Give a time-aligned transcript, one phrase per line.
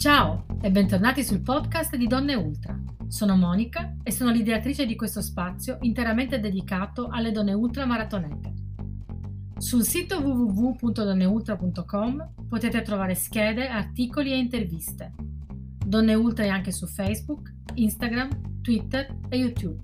[0.00, 2.74] Ciao e bentornati sul podcast di Donne Ultra.
[3.06, 8.54] Sono Monica e sono l'ideatrice di questo spazio interamente dedicato alle donne ultra maratonete.
[9.58, 15.12] Sul sito www.donneultra.com potete trovare schede, articoli e interviste.
[15.84, 19.82] Donne Ultra è anche su Facebook, Instagram, Twitter e YouTube.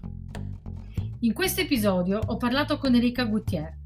[1.21, 3.81] In questo episodio ho parlato con Enrica Gutierre,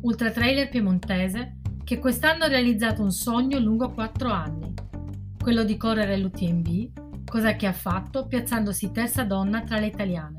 [0.00, 4.63] ultra trailer piemontese che quest'anno ha realizzato un sogno lungo 4 anni,
[5.44, 10.36] quello di correre l'UTMB, cosa che ha fatto piazzandosi terza donna tra le italiane.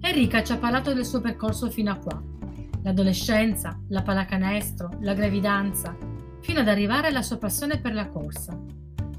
[0.00, 2.20] Enrica ci ha parlato del suo percorso fino a qua,
[2.82, 5.96] l'adolescenza, la pallacanestro, la gravidanza,
[6.40, 8.58] fino ad arrivare alla sua passione per la corsa.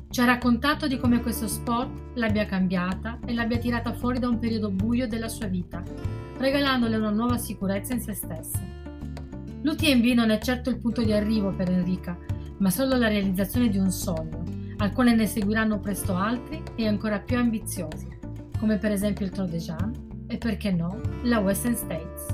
[0.10, 4.38] Ci ha raccontato di come questo sport l'abbia cambiata e l'abbia tirata fuori da un
[4.38, 5.82] periodo buio della sua vita,
[6.38, 8.60] regalandole una nuova sicurezza in se stessa.
[9.62, 12.18] L'UTMB non è certo il punto di arrivo per Enrica,
[12.58, 14.43] ma solo la realizzazione di un sogno,
[14.84, 18.20] al quale ne seguiranno presto altri e ancora più ambiziosi,
[18.60, 22.28] come per esempio il Tour de Jean e perché no la Western States.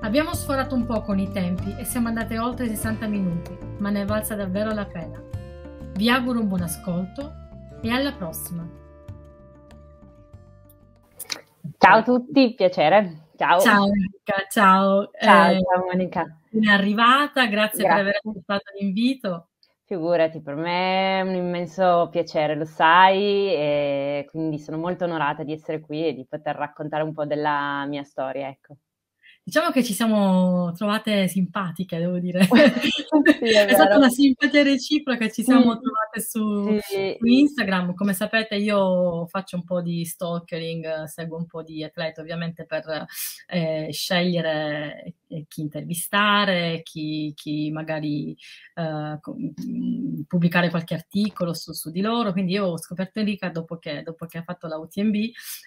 [0.00, 3.90] Abbiamo sforato un po' con i tempi e siamo andate oltre i 60 minuti, ma
[3.90, 5.22] ne è valsa davvero la pena.
[5.94, 7.32] Vi auguro un buon ascolto
[7.80, 8.68] e alla prossima.
[11.78, 13.28] Ciao a tutti, piacere.
[13.36, 13.60] Ciao.
[13.60, 15.10] Ciao Monica, ciao.
[15.16, 16.38] Ciao, eh, ciao Monica.
[16.50, 17.84] È arrivata, grazie, grazie.
[17.84, 19.46] per aver accettato l'invito.
[19.92, 25.52] Figurati, per me è un immenso piacere, lo sai, e quindi sono molto onorata di
[25.52, 28.76] essere qui e di poter raccontare un po' della mia storia, ecco.
[29.44, 32.46] Diciamo che ci siamo trovate simpatiche, devo dire.
[33.42, 37.16] Sì, è, è stata una simpatia reciproca, ci siamo trovate su, sì.
[37.18, 37.94] su, Instagram.
[37.94, 43.04] Come sapete io faccio un po' di stalkering, seguo un po' di atleti ovviamente per
[43.48, 45.14] eh, scegliere
[45.48, 48.36] chi intervistare, chi, chi magari
[48.74, 49.18] eh,
[50.26, 52.32] pubblicare qualche articolo su, su, di loro.
[52.32, 55.14] Quindi io ho scoperto Enrica dopo che, dopo che ha fatto la UTMB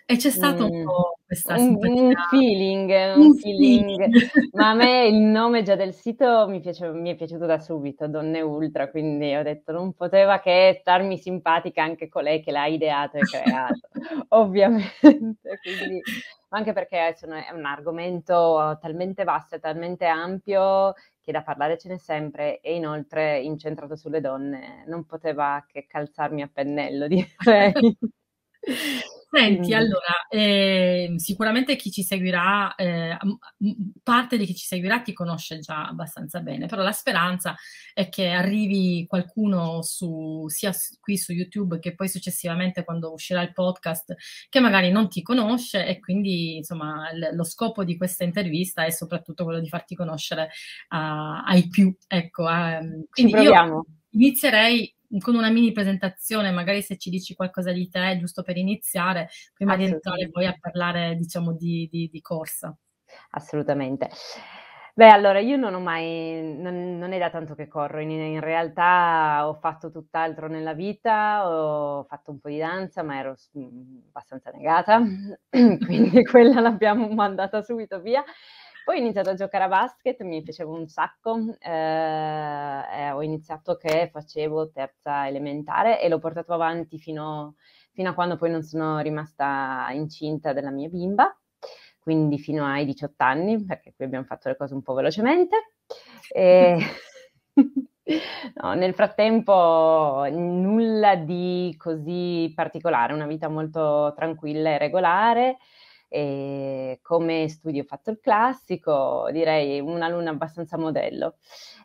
[0.05, 0.69] e c'è stato mm.
[0.69, 2.01] un po' questa simpatia.
[2.01, 4.29] Un, feeling, un feeling feeling.
[4.53, 8.07] Ma a me il nome già del sito mi, piace, mi, è piaciuto da subito,
[8.07, 13.17] Donne Ultra, quindi ho detto non poteva che starmi simpatica anche colei che l'ha ideato
[13.17, 13.89] e creato,
[14.29, 15.59] ovviamente.
[15.61, 16.01] Quindi,
[16.49, 21.97] anche perché è un argomento talmente vasto e talmente ampio che da parlare ce n'è
[21.97, 27.73] sempre e inoltre incentrato sulle donne non poteva che calzarmi a pennello, direi.
[29.35, 33.17] Senti, allora, eh, sicuramente chi ci seguirà, eh,
[34.01, 37.53] parte di chi ci seguirà ti conosce già abbastanza bene, però la speranza
[37.93, 43.51] è che arrivi qualcuno su, sia qui su YouTube che poi successivamente quando uscirà il
[43.51, 44.15] podcast
[44.47, 48.89] che magari non ti conosce e quindi insomma l- lo scopo di questa intervista è
[48.89, 50.43] soprattutto quello di farti conoscere
[50.91, 51.93] uh, ai più.
[52.07, 53.85] Ecco, uh, ci proviamo.
[54.11, 59.29] inizierei con una mini presentazione, magari se ci dici qualcosa di te, giusto per iniziare,
[59.53, 62.75] prima di entrare poi a parlare, diciamo, di, di, di corsa.
[63.31, 64.09] Assolutamente.
[64.97, 68.39] Beh, allora io non ho mai, non, non, è da tanto che corro, in, in,
[68.39, 73.35] realtà ho fatto tutt'altro nella vita, ho fatto un po' di danza, ma ero
[74.07, 75.01] abbastanza negata,
[75.85, 78.23] quindi quella l'abbiamo mandata subito via.
[78.85, 84.09] Poi ho iniziato a giocare a basket, mi piaceva un sacco, eh, ho iniziato che
[84.13, 87.55] facevo terza elementare e l'ho portato avanti fino,
[87.93, 91.35] fino a quando poi non sono rimasta incinta della mia bimba,
[91.97, 95.73] quindi fino ai 18 anni, perché qui abbiamo fatto le cose un po' velocemente.
[96.29, 96.77] E...
[98.61, 105.57] No, nel frattempo nulla di così particolare, una vita molto tranquilla e regolare.
[106.07, 111.35] E come studio ho fatto il classico, direi un'alunna abbastanza modello.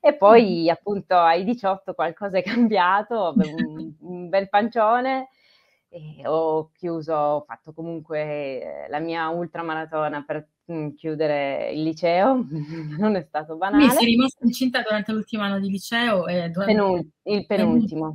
[0.01, 5.29] E poi appunto ai 18 qualcosa è cambiato, avevo un, un bel pancione
[5.93, 10.49] e ho chiuso, ho fatto comunque eh, la mia ultramaratona per
[10.95, 12.47] chiudere il liceo,
[12.97, 13.87] non è stato banale.
[13.87, 16.29] Quindi sei rimasta incinta durante l'ultimo anno di liceo?
[16.29, 16.75] E durante...
[16.75, 18.15] Penul- il penultimo.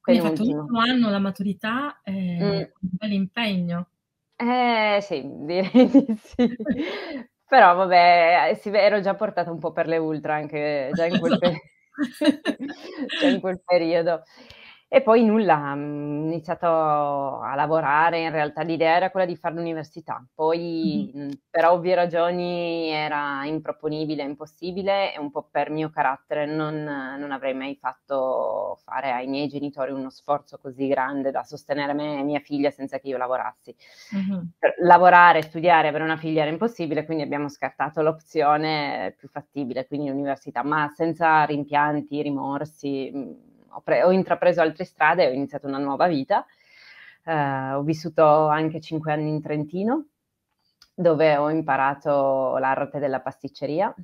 [0.00, 2.50] Quindi hai fatto l'ultimo anno, la maturità, eh, mm.
[2.50, 3.88] un bel impegno.
[4.40, 6.56] Eh sì, direi di sì.
[7.48, 11.36] Però vabbè, sì, ero già portata un po' per le ultra anche già in quel,
[11.38, 11.62] pe-
[13.16, 14.22] già in quel periodo.
[14.92, 19.54] E poi nulla, mhmm, ho iniziato a lavorare, in realtà l'idea era quella di fare
[19.54, 21.10] l'università, poi.
[21.14, 27.32] Mhmm, per ovvie ragioni era improponibile, impossibile e un po' per mio carattere non non
[27.32, 32.22] avrei mai fatto fare ai miei genitori uno sforzo così grande da sostenere me e
[32.22, 33.74] mia figlia senza che io lavorassi.
[34.12, 34.48] Mh-mh.
[34.82, 40.62] lavorare, studiare, avere una figlia era impossibile, quindi abbiamo scartato l'opzione più fattibile, quindi l'università,
[40.64, 43.46] ma senza rimpianti, rimorsi, mhmm
[43.78, 46.44] ho, pre- ho, intrapreso altre strade ho iniziato una nuova vita.
[47.24, 50.06] Uh, ho vissuto anche cinque anni in Trentino,
[50.94, 53.94] dove ho imparato l'arte della pasticceria,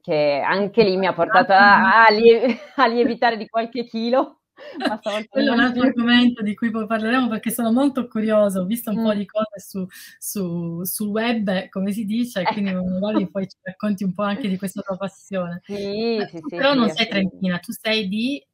[0.00, 4.40] che anche lì mi ha portato a, a, lie- a lievitare di qualche chilo.
[5.28, 8.90] Quello è un altro argomento di cui poi parleremo perché sono molto curiosa, ho visto
[8.90, 9.04] un mm.
[9.04, 9.86] po' di cose su,
[10.18, 14.56] su, sul web, come si dice, quindi magari poi ci racconti un po' anche di
[14.56, 15.60] questa tua passione.
[15.64, 16.40] Sì, sì.
[16.48, 18.44] Però sì, non sei trentina, tu sei di...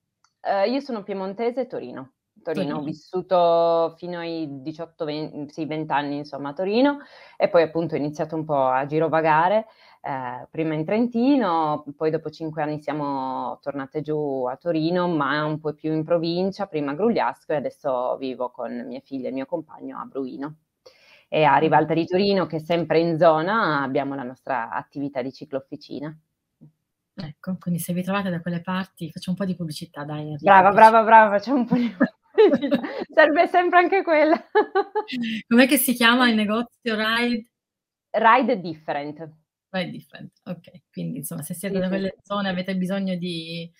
[0.42, 2.14] Uh, io sono piemontese Torino.
[2.42, 2.78] Torino, Torino.
[2.78, 6.98] ho vissuto fino ai 18-20 sì, anni insomma a Torino
[7.36, 9.66] e poi appunto ho iniziato un po' a girovagare
[10.04, 15.60] eh, prima in Trentino, poi dopo cinque anni siamo tornate giù a Torino, ma un
[15.60, 19.34] po' più in provincia, prima a Grugliasco e adesso vivo con mia figlia e il
[19.34, 20.56] mio compagno a Bruino.
[21.28, 25.32] E a Rivalta di Torino, che è sempre in zona, abbiamo la nostra attività di
[25.32, 26.14] ciclofficina.
[27.14, 30.20] Ecco, quindi se vi trovate da quelle parti, facciamo un po' di pubblicità, dai.
[30.20, 31.90] Enrico, brava, brava, brava, facciamo un po' di
[32.32, 32.80] pubblicità.
[33.12, 34.36] Serve sempre anche quella.
[35.46, 37.50] Com'è che si chiama il negozio Ride?
[38.10, 39.40] Ride Different.
[39.70, 40.82] Right different, ok.
[40.92, 42.20] Quindi insomma se siete sì, da quelle sì.
[42.24, 43.70] zone avete bisogno di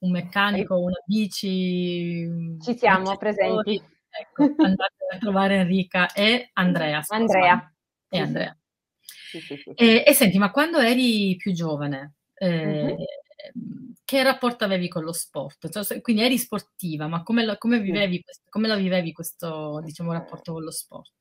[0.00, 2.56] un meccanico, una bici...
[2.60, 3.82] Ci siamo presenti.
[4.10, 7.02] Ecco, andate a trovare Enrica e Andrea.
[7.08, 7.72] Andrea.
[8.08, 8.56] E Andrea.
[9.00, 9.40] Sì,
[9.74, 13.90] e, e, senti, ma quando eri più giovane, eh, mm-hmm.
[14.04, 15.68] che rapporto avevi con lo sport?
[15.68, 20.52] Cioè, quindi eri sportiva, ma come, lo, come, vivevi, come la vivevi questo diciamo, rapporto
[20.52, 21.12] con lo sport?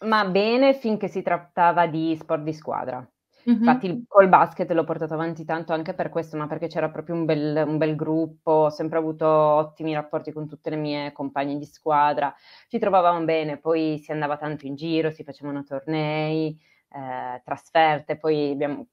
[0.00, 2.98] Ma bene finché si trattava di sport di squadra.
[3.44, 3.56] Mh-mh.
[3.56, 7.24] Infatti col basket l'ho portato avanti tanto anche per questo, ma perché c'era proprio un
[7.24, 11.64] bel, un bel gruppo, ho sempre avuto ottimi rapporti con tutte le mie compagne di
[11.64, 12.34] squadra,
[12.68, 16.60] ci trovavamo bene, poi si andava tanto in giro, si facevano tornei,
[16.90, 18.86] eh, trasferte, poi abbiamo,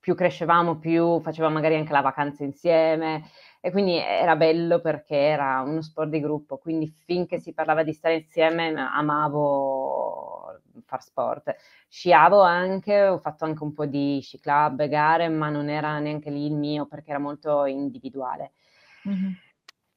[0.00, 3.22] più crescevamo più facevamo magari anche la vacanza insieme
[3.60, 7.92] e quindi era bello perché era uno sport di gruppo, quindi finché si parlava di
[7.92, 11.54] stare insieme amavo far sport.
[11.88, 16.30] Sciavo anche, ho fatto anche un po' di sci club, gare, ma non era neanche
[16.30, 18.52] lì il mio perché era molto individuale.
[19.06, 19.32] Mm-hmm.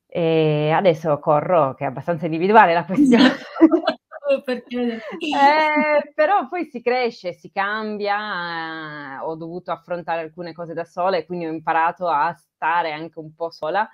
[0.07, 3.31] E adesso corro, che è abbastanza individuale la questione.
[4.41, 4.95] perché...
[5.19, 11.17] eh, però poi si cresce, si cambia, eh, ho dovuto affrontare alcune cose da sola
[11.17, 13.87] e quindi ho imparato a stare anche un po' sola,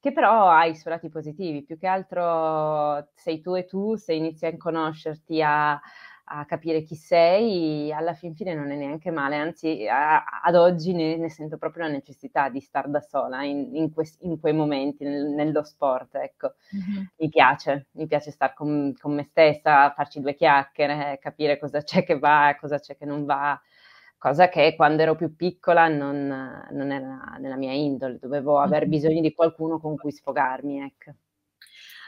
[0.00, 4.14] che però ha i suoi lati positivi, più che altro sei tu e tu, se
[4.14, 5.80] inizi a conoscerti, a,
[6.34, 10.94] a capire chi sei, alla fin fine non è neanche male, anzi a, ad oggi
[10.94, 14.54] ne, ne, sento proprio la necessità di star da sola in, in, que, in quei
[14.54, 16.54] momenti, nel, nello sport, ecco.
[16.74, 17.04] Mm-hmm.
[17.18, 22.02] Mi piace, mi piace stare con, con, me stessa, farci due chiacchiere, capire cosa c'è
[22.02, 23.60] che va e cosa c'è che non va,
[24.16, 29.20] cosa che quando ero più piccola non, non era nella mia indole, dovevo aver bisogno
[29.20, 31.12] di qualcuno con cui sfogarmi, ecco.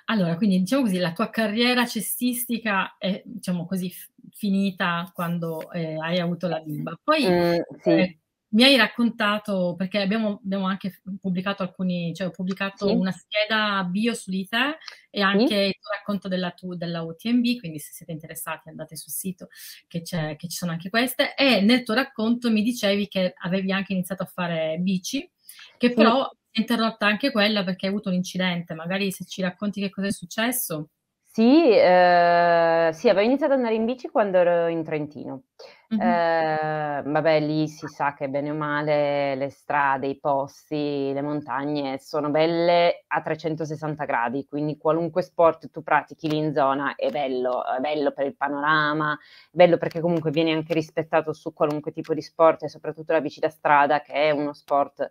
[0.07, 3.93] Allora, quindi diciamo così, la tua carriera cestistica è, diciamo così,
[4.31, 6.99] finita quando eh, hai avuto la bimba.
[7.03, 7.91] Poi mm, sì.
[7.91, 8.19] eh,
[8.55, 12.95] mi hai raccontato, perché abbiamo, abbiamo, anche pubblicato alcuni, cioè ho pubblicato sì.
[12.95, 14.79] una scheda bio su di te
[15.11, 15.55] e anche sì.
[15.55, 19.49] il tuo racconto della, tu, della UTMB, quindi se siete interessati andate sul sito
[19.89, 21.35] che, che, ci sono anche queste.
[21.35, 25.29] E nel tuo racconto mi dicevi che avevi anche iniziato a fare bici,
[25.77, 29.91] che però interrotta anche quella perché hai avuto un incidente, magari se ci racconti che
[29.91, 30.89] cosa è successo.
[31.37, 35.47] Sì, eh, sì, avevo iniziato ad andare in bici quando ero in Trentino.
[35.93, 36.09] Mm-hmm.
[36.09, 41.99] Eh, vabbè, lì si sa che bene o male le strade, i posti, le montagne
[41.99, 47.65] sono belle a 360 gradi, quindi qualunque sport tu pratichi lì in zona è bello,
[47.65, 52.15] è bello per il panorama, è bello perché comunque viene anche rispettato su qualunque tipo
[52.15, 55.11] di sport e soprattutto la bici da strada che è uno sport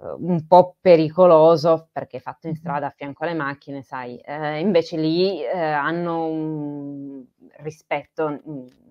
[0.00, 5.42] un po' pericoloso perché fatto in strada a fianco alle macchine, sai, eh, invece lì
[5.42, 7.24] eh, hanno un
[7.58, 8.40] rispetto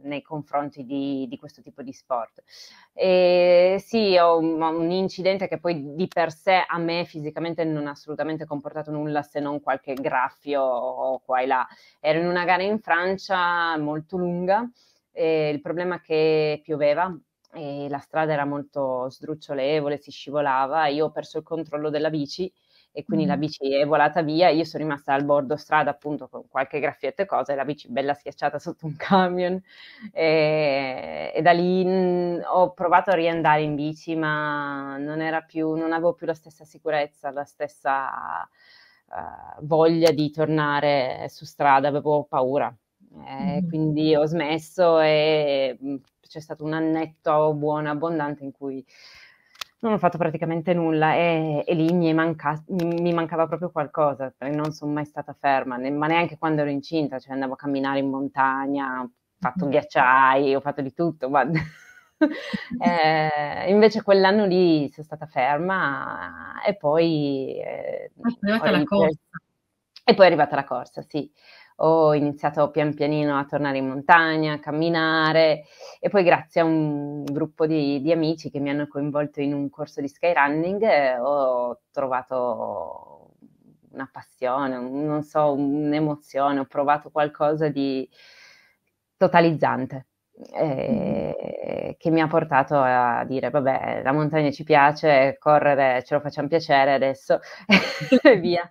[0.04, 2.44] nei confronti di, di, questo tipo di sport.
[2.94, 7.88] E sì, ho un, un, incidente che poi di per sé a me fisicamente non
[7.88, 11.68] ha assolutamente comportato nulla se non qualche graffio o qua e là.
[12.00, 14.70] Ero in una gara in Francia molto lunga
[15.12, 17.16] e il problema è che pioveva
[17.54, 22.52] e la strada era molto sdrucciolevole, si scivolava, io ho perso il controllo della bici
[22.96, 23.28] e quindi mm.
[23.28, 27.24] la bici è volata via, io sono rimasta al bordo strada appunto con qualche graffietto
[27.24, 29.60] e cosa e la bici bella schiacciata sotto un camion
[30.12, 35.74] e, e da lì mh, ho provato a riandare in bici ma non era più,
[35.74, 38.48] non avevo più la stessa sicurezza, la stessa
[39.08, 42.76] uh, voglia di tornare su strada, avevo paura.
[43.26, 43.68] Eh, mm.
[43.68, 45.78] Quindi ho smesso e
[46.28, 48.86] c'è stato un annetto buono, abbondante in cui
[49.80, 54.34] non ho fatto praticamente nulla e, e lì mi, manca, mi, mi, mancava proprio qualcosa,
[54.52, 58.00] non sono mai stata ferma, ne, ma neanche quando ero incinta, cioè andavo a camminare
[58.00, 61.46] in montagna, ho fatto ghiacciai, ho fatto di tutto, ma...
[62.80, 67.60] eh, invece quell'anno lì sono stata ferma e poi...
[67.60, 69.18] Eh, è arrivata la corsa.
[70.06, 71.30] E poi è arrivata la corsa, sì
[71.86, 75.66] ho iniziato pian pianino a tornare in montagna, a camminare
[76.00, 79.70] e poi grazie a un gruppo di, di amici che mi hanno coinvolto in un
[79.70, 83.32] corso di skyrunning eh, ho trovato
[83.92, 88.08] una passione, un, non so, un'emozione, ho provato qualcosa di
[89.18, 90.08] totalizzante.
[90.56, 96.22] Eh, che mi ha portato a dire vabbè la montagna ci piace, correre ce lo
[96.22, 97.40] facciamo piacere adesso
[98.24, 98.68] e via.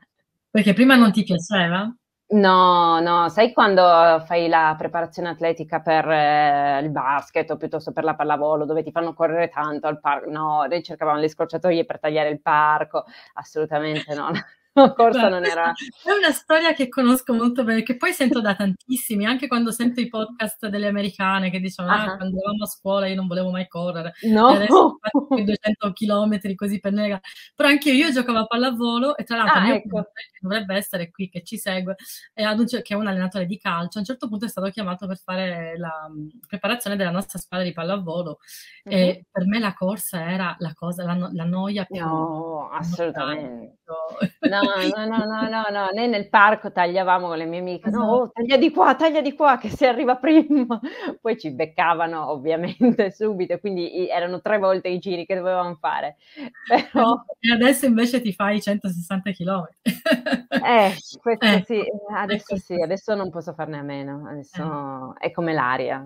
[0.51, 1.95] Perché prima non ti piaceva?
[2.35, 3.83] No, no, sai quando
[4.25, 8.91] fai la preparazione atletica per eh, il basket o piuttosto per la pallavolo dove ti
[8.91, 10.31] fanno correre tanto al parco?
[10.31, 14.31] No, noi cercavamo le scorciatoie per tagliare il parco, assolutamente no.
[14.73, 15.73] Corsa non era...
[15.73, 20.01] È una storia che conosco molto bene, che poi sento da tantissimi, anche quando sento
[20.01, 23.69] i podcast delle americane che dicono ah, quando eravamo a scuola io non volevo mai
[23.69, 24.49] correre, no.
[24.49, 27.21] adesso faccio 200 km così per nega.
[27.55, 30.11] Però anche io, io giocavo a pallavolo e tra l'altro ah, ecco.
[30.41, 31.97] dovrebbe essere qui che ci segue,
[32.33, 35.07] e un, che è un allenatore di calcio, a un certo punto è stato chiamato
[35.07, 36.11] per fare la
[36.47, 38.39] preparazione della nostra squadra di pallavolo
[38.85, 38.93] uh-huh.
[38.93, 42.01] e per me la corsa era la cosa, la, la noia più...
[42.01, 43.77] No, assolutamente.
[44.43, 48.05] No, no, no, no, no, no, noi nel parco tagliavamo con le mie amiche, no,
[48.05, 50.81] oh, taglia di qua, taglia di qua, che si arriva prima.
[51.21, 56.17] Poi ci beccavano ovviamente subito, quindi erano tre volte i giri che dovevamo fare.
[56.69, 57.25] Però...
[57.39, 59.69] E adesso invece ti fai 160 km.
[59.83, 61.83] eh, questo eh, sì,
[62.15, 65.27] adesso sì, adesso non posso farne a meno, adesso eh.
[65.27, 66.05] è come l'aria,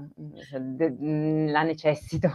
[0.50, 2.30] la necessito.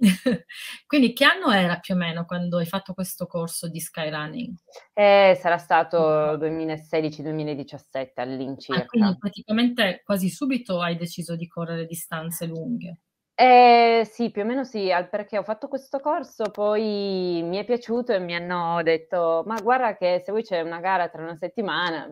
[0.86, 4.54] Quindi che anno era più o meno quando hai fatto questo corso di skyrunning?
[4.92, 8.82] Eh, sarà stato 2016-2017 all'incirca.
[8.82, 13.00] Ah, quindi praticamente quasi subito hai deciso di correre distanze lunghe.
[13.34, 18.12] Eh, sì, più o meno sì, perché ho fatto questo corso, poi mi è piaciuto
[18.12, 22.08] e mi hanno detto, ma guarda che se vuoi c'è una gara tra una settimana,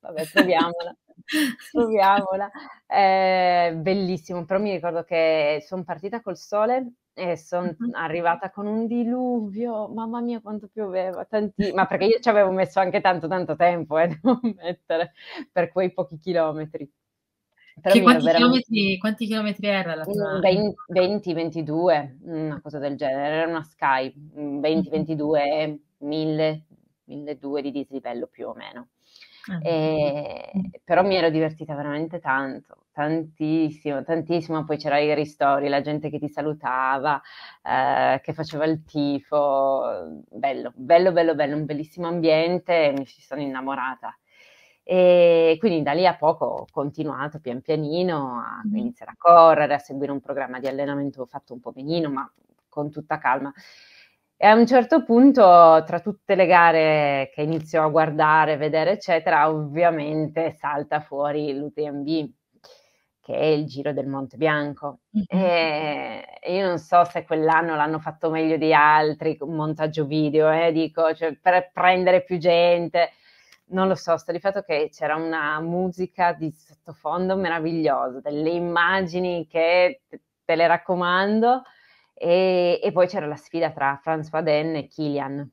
[0.00, 0.96] vabbè, proviamola.
[1.70, 2.50] proviamola.
[2.86, 7.90] Eh, bellissimo, però mi ricordo che sono partita col sole e sono uh-huh.
[7.92, 11.72] arrivata con un diluvio, mamma mia quanto pioveva, tanti...
[11.72, 15.12] ma perché io ci avevo messo anche tanto tanto tempo, eh, devo mettere,
[15.50, 16.90] per quei pochi chilometri.
[17.80, 18.30] Quanti, veramente...
[18.30, 20.38] chilometri, quanti, chilometri, era la tua?
[20.40, 26.64] 20, 22, una cosa del genere, era una Sky, 20, 22, 1000,
[27.04, 28.88] 1200 di dislivello più o meno.
[29.46, 34.64] Ah, e, però mi ero divertita veramente tanto, tantissimo, tantissimo.
[34.64, 37.20] Poi c'era i ristori, la gente che ti salutava,
[37.62, 40.22] eh, che faceva il tifo.
[40.30, 44.16] Bello, bello, bello, bello, un bellissimo ambiente, mi ci sono innamorata.
[44.82, 49.78] E quindi da lì a poco ho continuato pian pianino a iniziare a correre, a
[49.78, 52.30] seguire un programma di allenamento fatto un po' benino, ma
[52.68, 53.52] con tutta calma.
[54.36, 55.42] E a un certo punto,
[55.86, 62.30] tra tutte le gare che inizio a guardare, vedere, eccetera, ovviamente salta fuori l'UTMB,
[63.24, 64.98] che è il Giro del Monte Bianco.
[65.26, 70.72] E io non so se quell'anno l'hanno fatto meglio di altri, un montaggio video, eh,
[70.72, 73.12] dico, cioè, per prendere più gente.
[73.68, 79.46] Non lo so, sto di fatto che c'era una musica di sottofondo meravigliosa, delle immagini
[79.46, 80.02] che
[80.44, 81.62] te le raccomando
[82.12, 85.50] e, e poi c'era la sfida tra François Den e Kilian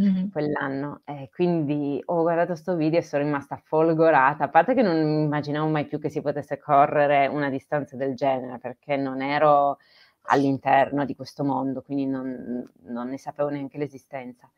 [0.00, 0.28] mm-hmm.
[0.30, 1.02] quell'anno.
[1.04, 5.68] Eh, quindi ho guardato questo video e sono rimasta folgorata, a parte che non immaginavo
[5.68, 9.78] mai più che si potesse correre una distanza del genere, perché non ero
[10.24, 14.48] all'interno di questo mondo, quindi non, non ne sapevo neanche l'esistenza.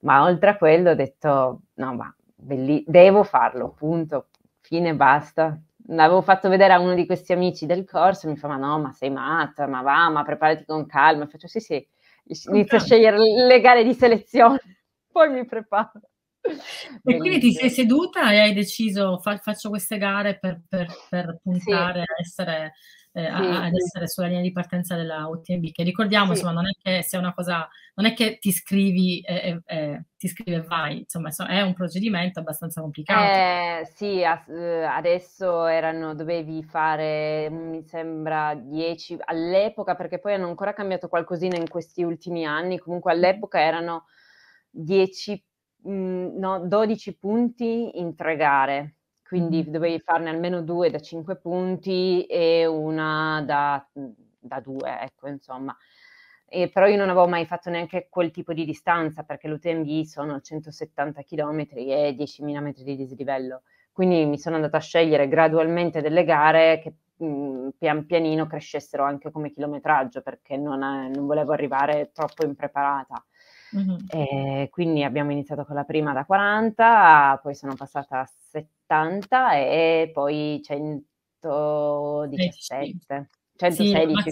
[0.00, 4.28] Ma oltre a quello ho detto, no, ma belli- devo farlo, punto,
[4.60, 5.58] fine, basta,
[5.88, 8.92] l'avevo fatto vedere a uno di questi amici del corso, mi fa, ma no, ma
[8.92, 11.26] sei matta, ma va, ma preparati con calma.
[11.26, 11.86] Faccio, sì, sì,
[12.24, 14.60] inizio a scegliere le gare di selezione,
[15.10, 16.00] poi mi preparo.
[17.04, 21.38] E quindi ti sei seduta e hai deciso, fa, faccio queste gare per, per, per
[21.40, 22.10] puntare sì.
[22.10, 22.72] a essere
[23.14, 26.40] eh, sì, ad essere sulla linea di partenza della UTMB, che ricordiamo, sì.
[26.40, 30.28] insomma, non è che sia una cosa, non è che ti scrivi e, e ti
[30.28, 33.20] scrivi e vai, insomma, è un procedimento abbastanza complicato.
[33.22, 40.72] Eh, sì, eh, adesso erano, dovevi fare, mi sembra, 10 all'epoca, perché poi hanno ancora
[40.72, 44.06] cambiato qualcosina in questi ultimi anni, comunque all'epoca erano
[44.70, 45.44] 10,
[45.86, 48.94] mm, no, 12 punti in tre gare
[49.32, 53.82] quindi dovevi farne almeno due da 5 punti e una da,
[54.38, 55.74] da 2, ecco, insomma.
[56.46, 60.38] e però io non avevo mai fatto neanche quel tipo di distanza perché l'UTMB sono
[60.38, 63.62] 170 km e 10.000 metri di dislivello.
[63.90, 69.02] Quindi mi sono andata a scegliere gradualmente delle gare che mh, mhmm, pian pianino crescessero
[69.02, 73.24] anche come chilometraggio perché non, è, non volevo arrivare troppo impreparata.
[73.74, 74.64] Mm-hmm.
[74.68, 78.81] quindi abbiamo iniziato con la prima da 40, poi sono passata a 70
[79.56, 83.30] e poi 117.
[83.56, 84.30] 116.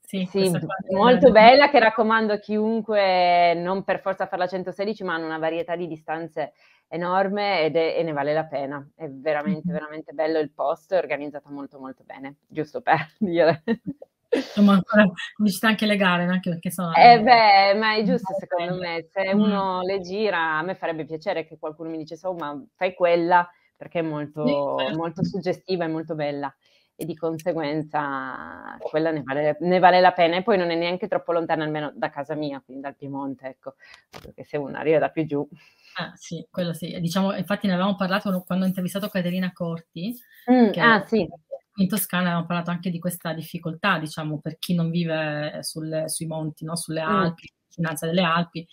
[0.00, 0.58] Sì, sì, sì, sì
[0.94, 5.74] molto bella che raccomando a chiunque non per forza farla 116 ma hanno una varietà
[5.74, 6.52] di distanze
[6.88, 8.86] enorme ed è, e ne vale la pena.
[8.94, 13.62] È veramente, veramente bello il posto, è organizzato molto, molto bene, giusto per dire.
[14.34, 15.04] Insomma, ancora
[15.36, 16.92] come ci anche le gare, anche perché sono...
[16.94, 19.38] Eh beh, ma è giusto secondo me, se mm.
[19.38, 23.46] uno le gira, a me farebbe piacere che qualcuno mi dicesse, oh ma fai quella,
[23.76, 24.96] perché è molto, sì, certo.
[24.96, 26.54] molto suggestiva e molto bella
[26.94, 31.08] e di conseguenza quella ne vale, ne vale, la pena e poi non è neanche
[31.08, 33.74] troppo lontana almeno da casa mia, quindi dal Piemonte, ecco,
[34.08, 35.46] perché se uno arriva da più giù.
[35.96, 40.14] Ah sì, quello sì, diciamo, infatti ne avevamo parlato quando ho intervistato Caterina Corti,
[40.50, 41.28] mm, ah sì.
[41.76, 46.26] In Toscana abbiamo parlato anche di questa difficoltà, diciamo, per chi non vive sul, sui
[46.26, 46.76] monti, no?
[46.76, 47.08] sulle mm.
[47.08, 47.66] Alpi, mm.
[47.68, 48.66] vicinanza delle Alpi,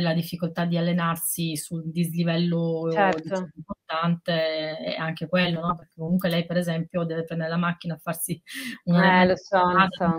[0.00, 3.22] la difficoltà di allenarsi sul dislivello certo.
[3.22, 5.76] diciamo, importante è anche quello, no?
[5.76, 8.40] perché comunque lei per esempio deve prendere la macchina a farsi
[8.84, 10.14] una eh, lo so, lo so.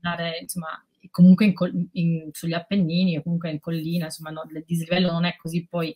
[0.00, 0.80] andare insomma
[1.10, 5.36] comunque in, in, sugli Appennini o comunque in collina, insomma no, il dislivello non è
[5.36, 5.94] così poi uh,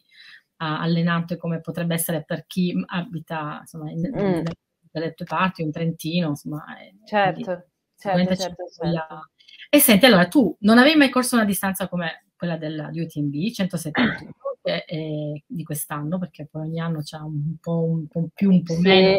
[0.57, 4.45] allenante come potrebbe essere per chi abita insomma in, mm.
[4.91, 6.65] Dalle tue parti, in Trentino, insomma.
[7.05, 7.65] Certo,
[7.97, 9.31] certo, certo, certo.
[9.69, 14.33] E senti, allora tu non avevi mai corso una distanza come quella della, UTMB 171
[14.63, 18.63] che è di quest'anno, perché poi ogni anno c'è un po', un po più, un
[18.63, 19.17] po' sì, meno.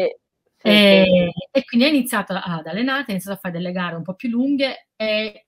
[0.56, 1.58] Sì, e, sì.
[1.58, 4.28] e, quindi hai iniziato ad allenare, hai iniziato a fare delle gare un po' più
[4.28, 5.46] lunghe e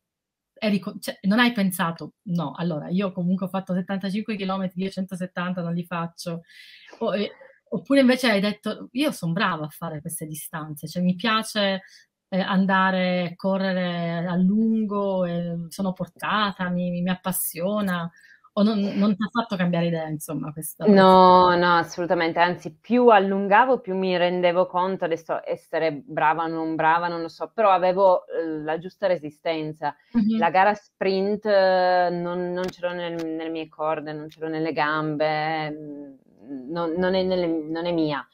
[0.54, 5.62] eri, cioè, non hai pensato, no, allora io comunque ho fatto 75 km, io 170
[5.62, 6.43] non li faccio.
[6.99, 7.30] O, e,
[7.75, 11.82] oppure invece hai detto, io sono brava a fare queste distanze, cioè mi piace
[12.28, 18.10] eh, andare a correre a lungo, eh, sono portata, mi, mi, appassiona.
[18.56, 22.39] O non, non ti ha fatto cambiare idea, insomma, questa No, no, assolutamente.
[22.39, 27.26] Anzi, più allungavo, più mi rendevo conto, adesso essere brava o non brava, non lo
[27.26, 29.97] so, però avevo eh, la giusta resistenza.
[30.17, 30.39] Mm-hmm.
[30.39, 35.71] La gara sprint eh, non, non c'ero nel, nelle mie corde, non c'ero nelle gambe,
[35.73, 36.15] mm,
[36.49, 38.26] non, non, è, nelle, non è mia.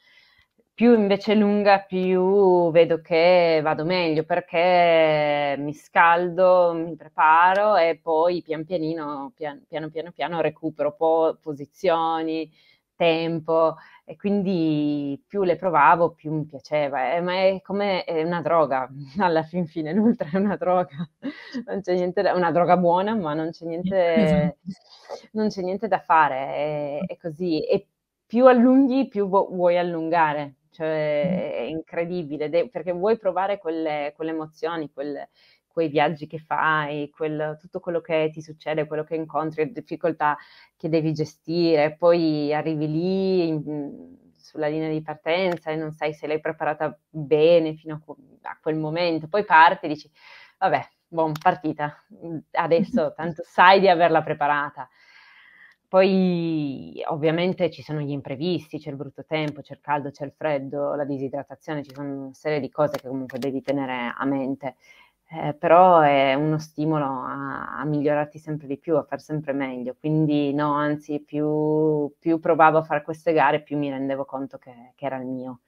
[0.73, 8.41] Più invece lunga, più vedo che vado meglio perché mi scaldo, mi preparo e poi
[8.41, 12.49] pian pianino, pian, piano piano piano recupero po- posizioni,
[12.95, 13.75] tempo.
[14.05, 18.89] E quindi più le provavo più mi piaceva, eh, ma è come è una droga,
[19.19, 21.07] alla fin fine l'ultra è una droga,
[21.65, 24.57] non c'è niente da, una droga buona ma non c'è niente,
[25.33, 27.65] non c'è niente da fare, è, è così.
[27.65, 27.87] E
[28.31, 34.89] più allunghi più vuoi allungare, cioè è incredibile, de- perché vuoi provare quelle, quelle emozioni,
[34.89, 35.31] quelle,
[35.67, 40.37] quei viaggi che fai, quel, tutto quello che ti succede, quello che incontri, le difficoltà
[40.77, 46.25] che devi gestire, poi arrivi lì in, sulla linea di partenza e non sai se
[46.25, 48.01] l'hai preparata bene fino
[48.43, 50.09] a, quel momento, poi parti e dici,
[50.57, 52.01] vabbè, buon partita,
[52.51, 54.87] adesso tanto sai di averla preparata.
[55.91, 60.31] Poi ovviamente ci sono gli imprevisti, c'è il brutto tempo, c'è il caldo, c'è il
[60.31, 64.77] freddo, la disidratazione, ci sono una serie di cose che comunque devi tenere a mente,
[65.31, 69.97] eh, però è uno stimolo a, a, migliorarti sempre di più, a far sempre meglio.
[69.99, 74.93] Quindi no, anzi, più, più provavo a fare queste gare, più mi rendevo conto che,
[74.95, 75.59] che era il mio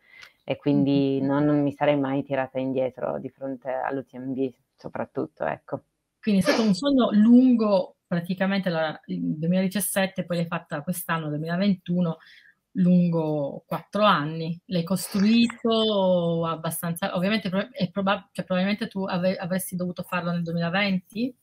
[0.46, 5.82] e quindi non, non, mi sarei mai tirata indietro di fronte all'UTMB, soprattutto, ecco.
[6.22, 12.17] Quindi è stato un sogno lungo praticamente il 2017, poi l'hai fatta quest'anno, 2021,
[12.73, 14.60] lungo quattro anni.
[14.65, 21.36] L'hai costruito abbastanza, ovviamente è probab- cioè, probabilmente tu ave- avresti dovuto farlo nel 2020?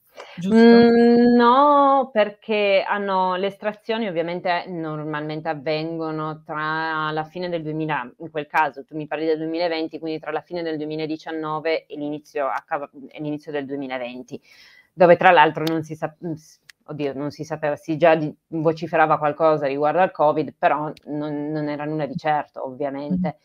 [0.46, 8.30] Mm, no, perché hanno, le estrazioni ovviamente normalmente avvengono tra la fine del 2000, in
[8.30, 12.48] quel caso tu mi parli del 2020, quindi tra la fine del 2019 e l'inizio,
[13.08, 14.40] e l'inizio del 2020
[15.00, 16.14] dove tra l'altro non si, sa-
[16.84, 21.68] oddio, non si sapeva, si già di- vociferava qualcosa riguardo al Covid, però non, non
[21.68, 23.38] era nulla di certo, ovviamente.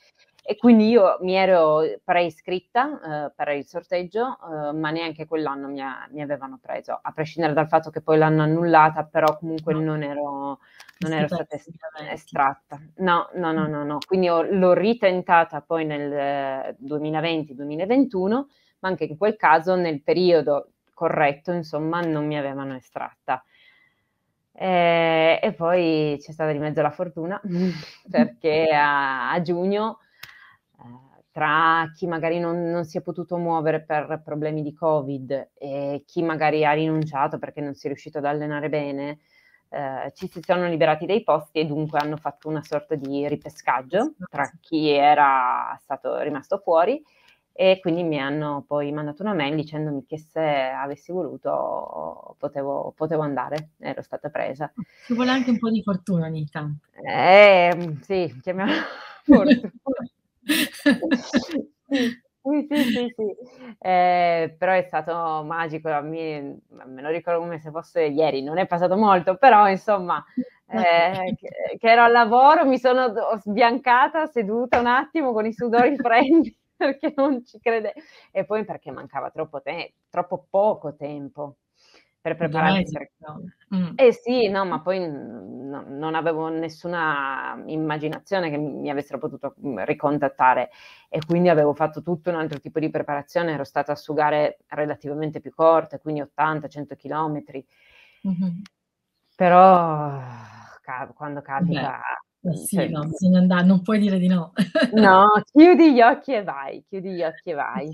[0.43, 5.79] E quindi io mi ero preiscritta eh, per il sorteggio, eh, ma neanche quell'anno mi,
[5.79, 9.79] ha, mi, avevano preso, a prescindere dal fatto che poi l'hanno annullata, però comunque no.
[9.79, 10.59] non ero,
[10.99, 11.55] non ero stata
[12.11, 12.81] estratta.
[12.97, 13.99] No, no, no, no, no.
[14.05, 18.29] Quindi ho, l'ho ritentata poi nel 2020-2021,
[18.79, 23.43] ma anche in quel caso nel periodo corretto, insomma, non mi avevano estratta.
[24.57, 27.39] E, e poi c'è stata di mezzo la fortuna
[28.09, 29.99] perché a, a giugno
[30.79, 36.03] eh, tra chi magari non, non, si è potuto muovere per problemi di Covid e
[36.07, 39.19] chi magari ha rinunciato perché non si è riuscito ad allenare bene,
[39.67, 44.13] eh, ci si sono liberati dei posti e dunque hanno fatto una sorta di ripescaggio
[44.29, 47.03] tra chi era stato rimasto fuori
[47.57, 53.21] e quindi mi hanno poi mandato una mail dicendomi che se avessi voluto potevo, potevo
[53.21, 54.73] andare, ero stata presa.
[55.05, 56.87] Ci vuole anche un po' di fortuna ogni tanto.
[57.01, 58.75] Eh, sì, chiamiamola
[59.23, 59.63] fortuna.
[62.45, 63.35] Sì, sì, sì, sì.
[63.79, 68.67] Eh, però è stato magico, me, me lo ricordo come se fosse ieri, non è
[68.67, 70.21] passato molto, però insomma,
[70.67, 75.95] eh, che, che, ero al lavoro, mi sono sbiancata, seduta un attimo con i sudori
[75.95, 77.93] freddi perché non ci crede
[78.31, 81.57] e poi perché mancava troppo, te- troppo poco tempo
[82.19, 82.89] per prepararmi.
[82.91, 83.11] Per...
[83.75, 83.93] Mm.
[83.95, 89.79] Eh sì, no, ma poi no, non avevo nessuna immaginazione che mi avessero potuto mm,
[89.83, 90.71] ricontattare
[91.07, 94.57] e quindi avevo fatto tutto un altro tipo di preparazione, ero stata a su gare
[94.67, 97.43] relativamente più corte, quindi 80-100 km.
[98.27, 98.61] Mm-hmm.
[99.35, 100.19] Però
[101.13, 101.71] quando capita...
[101.71, 104.53] Beh, eh sì, cioè, no, bisogna andare, non puoi dire di no.
[104.93, 107.89] no, chiudi gli occhi e vai, chiudi gli occhi e vai.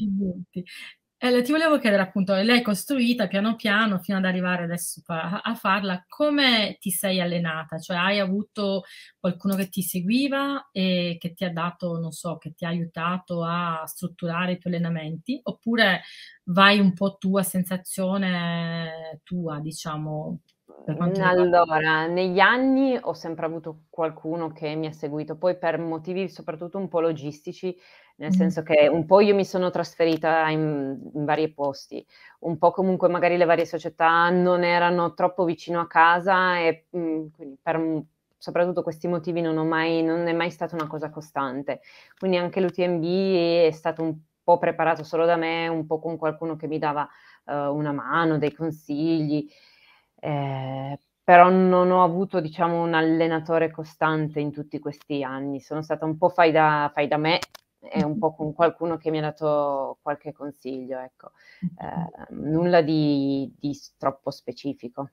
[1.24, 5.54] Eh, ti volevo chiedere appunto, l'hai costruita piano piano fino ad arrivare adesso a, a,
[5.54, 7.78] farla, come ti sei allenata?
[7.78, 8.86] Cioè hai avuto
[9.20, 13.44] qualcuno che ti seguiva e che ti ha dato, non so, che ti ha aiutato
[13.44, 15.40] a strutturare i tuoi allenamenti?
[15.44, 16.02] Oppure
[16.46, 20.40] vai un po' tu a sensazione tua, diciamo?
[20.86, 26.78] Allora, negli anni ho sempre avuto qualcuno che mi ha seguito, poi per motivi soprattutto
[26.78, 27.76] un po' logistici
[28.18, 32.06] nel senso che un po' io mi sono trasferita in, in vari posti,
[32.42, 37.00] un po' comunque magari le varie società non erano troppo vicino a casa e mh,
[37.00, 38.04] mm, quindi per
[38.38, 41.82] soprattutto questi motivi non, mai, non è mai stata una cosa costante.
[42.18, 43.04] Quindi anche l'UTMB
[43.68, 47.08] è stato un po' preparato solo da me, un po' con qualcuno che mi dava
[47.46, 49.48] uh, una mano, dei consigli.
[50.24, 55.60] Eh, però non ho avuto, diciamo, un allenatore costante in tutti questi anni.
[55.60, 57.40] Sono stata un po' fai da, fai da me
[57.82, 61.32] è un po' con qualcuno che mi ha dato qualche consiglio, ecco.
[61.62, 65.12] Eh, nulla di, di, troppo specifico.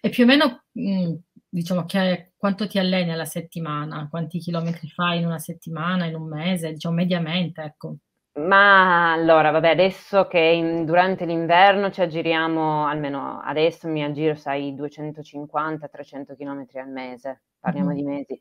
[0.00, 1.14] E più o meno, mm,
[1.48, 4.08] diciamo, che, quanto ti alleni alla settimana?
[4.08, 6.72] Quanti chilometri fai in una settimana, in un mese?
[6.72, 7.96] Diciamo, mediamente, ecco.
[8.34, 14.74] Ma allora, vabbè, adesso che in, durante l'inverno ci aggiriamo, almeno adesso mi aggiro, sai,
[14.74, 17.98] 250-300 km al mese, parliamo mm-hmm.
[17.98, 18.40] di mesi.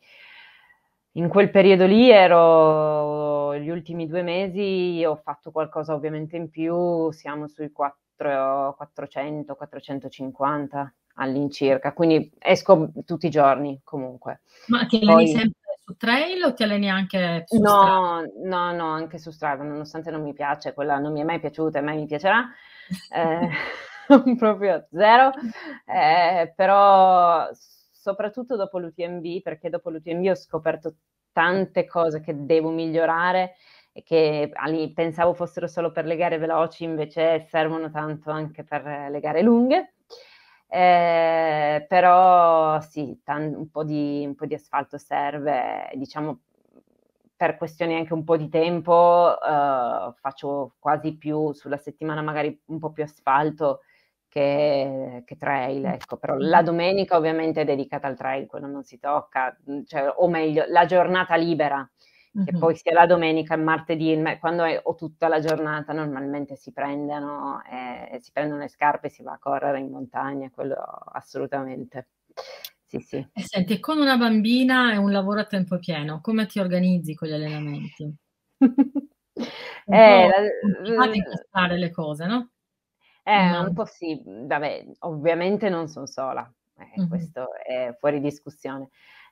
[1.15, 7.12] In quel periodo lì ero gli ultimi due mesi, ho fatto qualcosa ovviamente in più,
[7.12, 7.69] siamo sui
[8.17, 14.43] 400-450 all'incirca, quindi esco tutti i giorni comunque.
[14.67, 15.60] Ma ti alleni Poi, sempre
[15.91, 18.32] su trail o ti alleni anche su no, strada?
[18.43, 21.80] No, no, anche su strada, nonostante non mi piace, quella non mi è mai piaciuta
[21.80, 22.47] e mai mi piacerà.
[23.10, 23.47] Eh,
[24.38, 25.32] proprio zero,
[25.86, 30.95] eh, però soprattutto dopo l'UTMB, perché dopo l'UTMB ho scoperto
[31.32, 33.54] tante cose che devo migliorare
[33.93, 34.51] e che
[34.93, 39.93] pensavo fossero solo per le gare veloci, invece servono tanto anche per le gare lunghe.
[40.74, 46.40] Eh, però sì, tan- un, po di, un, po di, asfalto serve, diciamo
[47.36, 52.80] per questioni anche un po' di tempo, eh, faccio quasi più sulla settimana magari un
[52.80, 53.82] po' più asfalto
[54.30, 58.98] che, che, trail, ecco, però la domenica ovviamente è dedicata al trail, quello non si
[58.98, 61.86] tocca, mhmm, cioè, o meglio, la giornata libera,
[62.44, 66.56] che poi sia la domenica, il martedì, il quando è, ho tutta la giornata normalmente
[66.56, 70.76] si prendono, eh, si prendono le scarpe e si va a correre in montagna, quello
[70.76, 72.10] assolutamente.
[72.88, 73.26] Sì, sì.
[73.34, 77.30] E senti, con una bambina e un lavoro a tempo pieno, come ti organizzi con
[77.30, 78.13] gli allenamenti?
[79.89, 80.28] eh,
[81.52, 82.52] la, le cose, no?
[83.26, 87.08] Eh, un po' sì, vabbè, ovviamente non son sola, eh, Mh-mh.
[87.08, 88.89] questo è fuori discussione.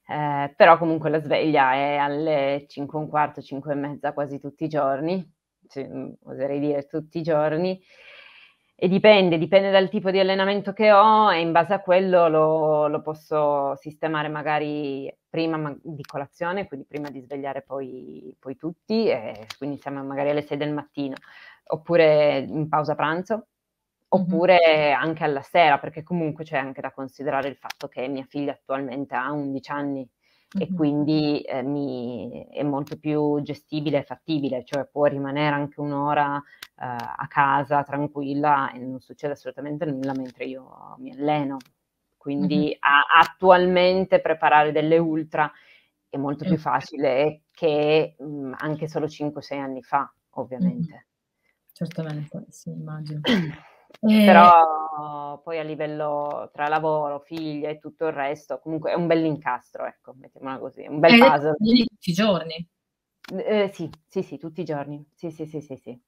[0.09, 4.39] Ehm, però comunque la sveglia è alle 5 e un quarto, 5 e mezza quasi
[4.39, 5.23] tutti i giorni,
[5.75, 7.79] mhmm, oserei dire tutti i giorni,
[8.81, 12.87] e dipende, dipende dal tipo di allenamento che ho e in base a quello lo
[12.87, 19.09] lo posso sistemare magari prima ma di colazione, quindi prima di svegliare poi poi tutti,
[19.57, 21.15] quindi siamo magari alle 6 del mattino,
[21.67, 23.47] oppure in pausa pranzo
[24.09, 28.53] oppure anche alla sera, perché comunque c'è anche da considerare il fatto che mia figlia
[28.53, 30.09] attualmente ha 11 anni
[30.57, 36.37] e quindi eh, mi, è molto più gestibile e fattibile, cioè può rimanere anche un'ora
[36.37, 36.41] eh,
[36.77, 41.57] a casa tranquilla e non succede assolutamente nulla mentre io mi alleno.
[42.17, 42.77] Quindi mm-hmm.
[42.79, 45.51] a, attualmente preparare delle ultra
[46.09, 50.91] è molto più facile che mh, anche solo 5-6 anni fa, ovviamente.
[50.91, 51.03] Mm-hmm.
[51.71, 53.21] Certamente, sì, immagino.
[54.01, 59.07] Eh, Però poi a livello tra lavoro, figlia e tutto il resto, comunque è un
[59.07, 61.55] bel incastro, ecco, mettiamola così, un bel puzzle.
[61.57, 62.67] Tutti i giorni?
[63.31, 65.05] Eh, sì, sì, sì, tutti i giorni.
[65.13, 65.99] Sì, sì, sì, sì, sì.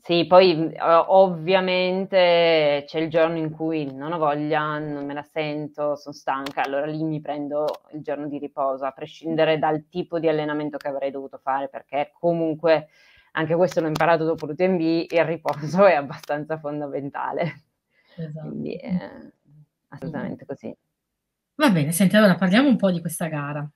[0.00, 5.96] Sì, poi ovviamente c'è il giorno in cui non ho voglia, non me la sento,
[5.96, 10.28] sono stanca, allora lì mi prendo il giorno di riposo, a prescindere dal tipo di
[10.28, 12.88] allenamento che avrei dovuto fare, perché comunque
[13.36, 17.64] anche questo l'ho imparato dopo l'UTMB, il riposo è abbastanza fondamentale.
[18.16, 18.48] Esatto.
[18.48, 19.10] Quindi è
[19.88, 20.74] assolutamente così.
[21.56, 23.68] Va bene, senti, allora parliamo un po' di questa gara.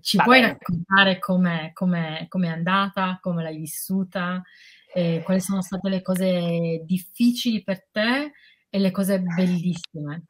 [0.00, 0.52] Ci Va puoi bene.
[0.52, 4.42] raccontare com'è, com'è, com'è, andata, come l'hai vissuta,
[4.92, 8.32] eh, quali sono state le cose difficili per te
[8.68, 10.24] e le cose bellissime?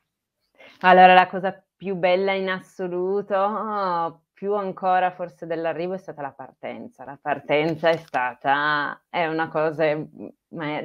[0.80, 7.04] Allora, la cosa più bella in assoluto, più ancora forse dell'arrivo è stata la partenza.
[7.04, 10.02] La partenza è stata, è una cosa è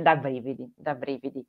[0.02, 1.42] da brividi, da brividi.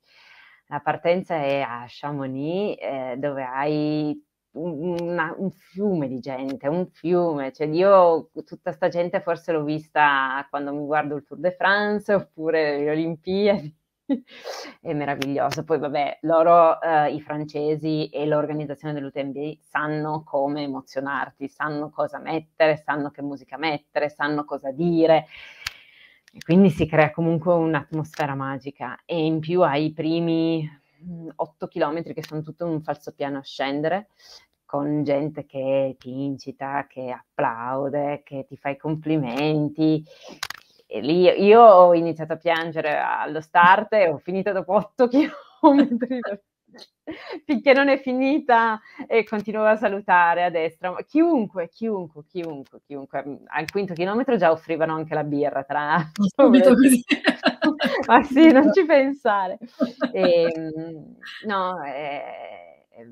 [0.67, 4.17] La partenza è a Chamonix, eh, dove hai
[4.51, 10.47] una, un fiume di gente, un fiume, cioè io tutta sta gente forse l'ho vista
[10.49, 13.75] quando mi guardo il Tour de France oppure le Olimpiadi,
[14.81, 15.63] è meraviglioso.
[15.63, 22.77] Poi vabbè, loro, eh, i francesi e l'organizzazione dell'UTMB sanno come emozionarti, sanno cosa mettere,
[22.77, 25.25] sanno che musica mettere, sanno cosa dire.
[26.31, 30.69] E quindi si crea comunque un'atmosfera magica e in più hai i primi
[31.35, 34.09] 8 mm, km che sono tutto un falso piano a scendere
[34.65, 40.03] con gente che ti incita, che applaude, che ti fa i complimenti
[40.87, 45.07] e lì io ho iniziato a piangere allo start e ho finito dopo 8
[45.59, 46.19] chilometri
[47.45, 50.91] finché non è finita e continuo a salutare a destra.
[50.91, 53.39] Ma chiunque, chiunque, chiunque, chiunque.
[53.47, 56.23] Al quinto chilometro già offrivano anche la birra, tra l'altro.
[56.35, 57.03] Subito così.
[58.07, 59.57] Ma sì, non ci pensare.
[60.11, 63.07] E, ehm, no, è, è,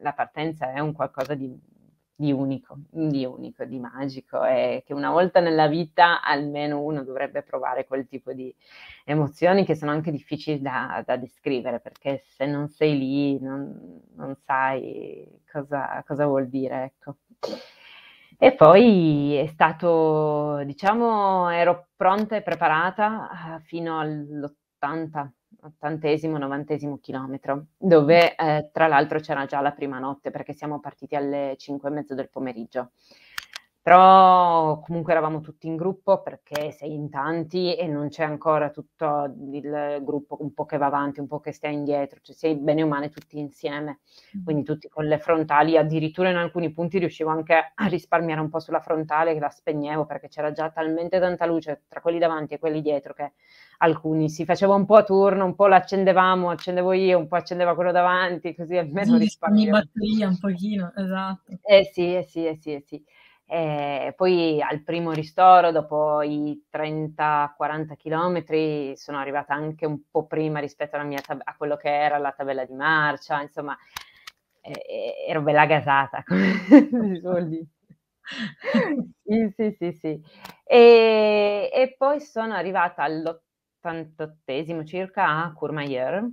[0.00, 1.72] la partenza è un qualcosa di
[2.16, 7.42] di unico, di unico, di magico e che una volta nella vita almeno uno dovrebbe
[7.42, 8.54] provare quel tipo di
[9.04, 14.36] emozioni che sono anche difficili da, da descrivere perché se non sei lì non, non
[14.44, 17.16] sai cosa, cosa, vuol dire, ecco.
[18.38, 25.28] E poi è stato, diciamo, ero pronta e preparata eh, fino all'80
[25.66, 31.16] ottantesimo, novantesimo chilometro, dove eh, tra l'altro c'era già la prima notte perché siamo partiti
[31.16, 32.92] alle cinque e mezzo del pomeriggio.
[33.86, 39.30] Però comunque eravamo tutti in gruppo perché sei in tanti e non c'è ancora tutto
[39.52, 42.82] il gruppo un po' che va avanti, un po' che stia indietro, cioè sei bene
[42.82, 43.98] o male tutti insieme,
[44.42, 48.58] quindi tutti con le frontali, addirittura in alcuni punti riuscivo anche a risparmiare un po'
[48.58, 52.58] sulla frontale che la spegnevo perché c'era già talmente tanta luce tra quelli davanti e
[52.58, 53.32] quelli dietro che
[53.80, 57.74] alcuni si faceva un po' a turno, un po' l'accendevamo, accendevo io, un po' accendeva
[57.74, 59.70] quello davanti, così almeno risparmiavo.
[59.72, 61.52] batteria un pochino, esatto.
[61.66, 63.04] Eh sì, eh sì, eh sì, eh sì.
[63.46, 70.60] E poi al primo ristoro, dopo i 30-40 km, sono arrivata anche un po' prima
[70.60, 73.76] rispetto tab- a quello che era la tabella di marcia, insomma,
[74.62, 77.20] eh, ero bella gasata, come
[79.22, 80.20] sì, sì, sì, sì.
[80.64, 86.26] E, e, poi sono arrivata all'88esimo circa a Courmayeur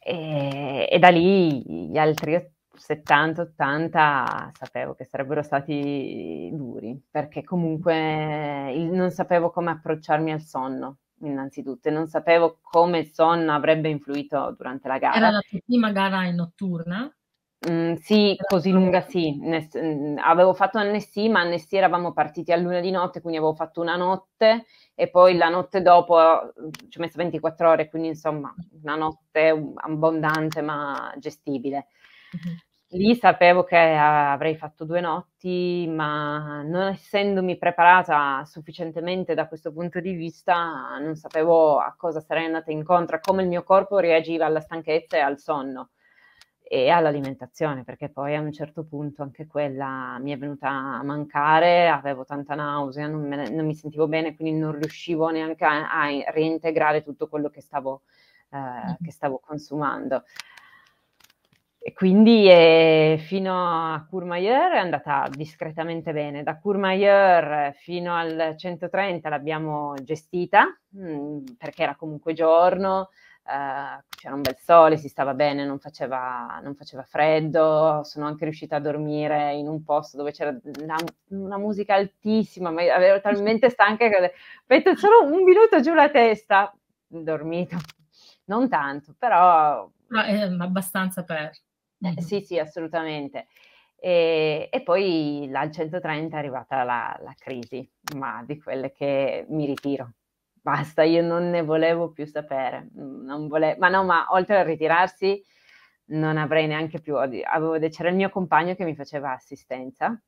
[0.00, 2.34] e, e da lì gli altri
[2.78, 11.88] 70-80 sapevo che sarebbero stati duri, perché comunque non sapevo come approcciarmi al sonno, innanzitutto,
[11.88, 15.16] e non sapevo come il sonno avrebbe influito durante la gara.
[15.16, 17.12] Era la tua prima gara in notturna?
[17.68, 19.36] Mm, sì, così lunga sì.
[19.36, 23.80] Mm, avevo fatto Annecy, ma Annecy eravamo partiti a luna di notte, quindi avevo fatto
[23.80, 24.64] una notte
[24.94, 29.72] e poi la notte dopo mm, ci ho messo 24 ore, quindi insomma una notte
[29.74, 31.88] abbondante ma gestibile.
[32.36, 32.56] Mm-hmm.
[32.92, 40.00] Lì sapevo che avrei fatto due notti, ma non essendomi preparata sufficientemente da questo punto
[40.00, 44.46] di vista, non sapevo a cosa sarei andata incontro, a come il mio corpo reagiva
[44.46, 45.90] alla stanchezza e al sonno
[46.62, 51.88] e all'alimentazione, perché poi a un certo punto anche quella mi è venuta a mancare,
[51.88, 56.06] avevo tanta nausea, non, me, non mi sentivo bene, quindi non riuscivo neanche a, a
[56.30, 58.02] reintegrare tutto quello che stavo,
[58.50, 60.24] eh, che stavo consumando.
[61.88, 66.42] E quindi eh, fino a Courmayeur è andata discretamente bene.
[66.42, 73.08] Da Courmayeur fino al 130 l'abbiamo gestita mh, mm, perché era comunque giorno,
[73.42, 78.02] eh, c'era un bel sole, si stava bene, non faceva, non faceva, freddo.
[78.04, 80.96] Sono anche riuscita a dormire in un posto dove c'era una,
[81.28, 84.30] una musica altissima, ma ero talmente stanca che ho
[84.66, 86.70] detto solo un minuto giù la testa,
[87.06, 87.78] dormito.
[88.44, 89.90] Non tanto, però...
[90.08, 91.50] Ma è abbastanza per...
[92.00, 93.46] Eh, sì, sì, assolutamente.
[94.00, 99.66] E, e, poi al 130 è arrivata la, la, crisi, ma di quelle che mi
[99.66, 100.12] ritiro.
[100.52, 102.88] Basta, io non ne volevo più sapere.
[102.92, 103.76] Vole...
[103.78, 105.42] Ma no, ma oltre a ritirarsi
[106.06, 107.16] non avrei neanche più...
[107.16, 107.78] Avevo...
[107.88, 110.20] C'era il mio compagno che mi faceva assistenza.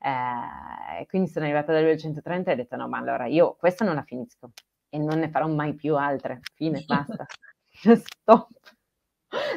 [0.00, 3.56] Eh, quindi sono arrivata da lui al 130 e ho detto no, ma allora io
[3.56, 4.52] questa non la finisco
[4.88, 6.40] e non ne farò mai più altre.
[6.54, 7.26] Fine, basta.
[7.96, 8.48] Stop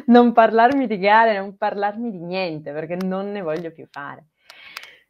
[0.07, 4.27] non parlarmi di gare, non parlarmi di niente, perché non ne voglio più fare.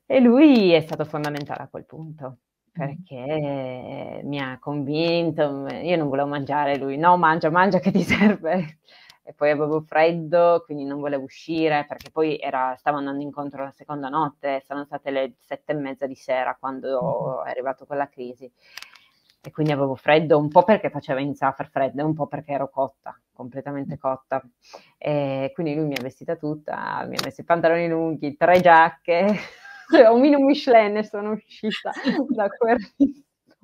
[0.06, 2.38] E lui è stato fondamentale a quel punto,
[2.72, 8.80] perché mi ha convinto, io non volevo mangiare, lui no, mangia, mangia che ti serve.
[9.24, 13.72] E poi avevo freddo, quindi non volevo uscire, perché poi era, stavo andando incontro la
[13.72, 18.52] seconda notte, sono state le sette e mezza di sera quando è arrivata quella crisi
[19.44, 22.52] e quindi avevo freddo un po' perché faceva iniziare a far freddo un po' perché
[22.52, 24.42] ero cotta, completamente cotta.
[24.98, 29.26] E quindi lui mi ha vestita tutta, mi ha messo i pantaloni lunghi, tre giacche,
[30.12, 31.92] un mini Michelin e sono uscita
[32.30, 32.78] da quel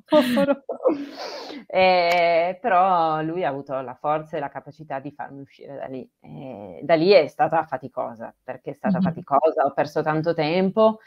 [1.68, 6.10] eh, però lui ha avuto la forza e la capacità di farmi uscire da lì.
[6.22, 9.08] E da lì è stata faticosa, perché è stata mm-hmm.
[9.08, 11.00] faticosa, ho perso tanto tempo,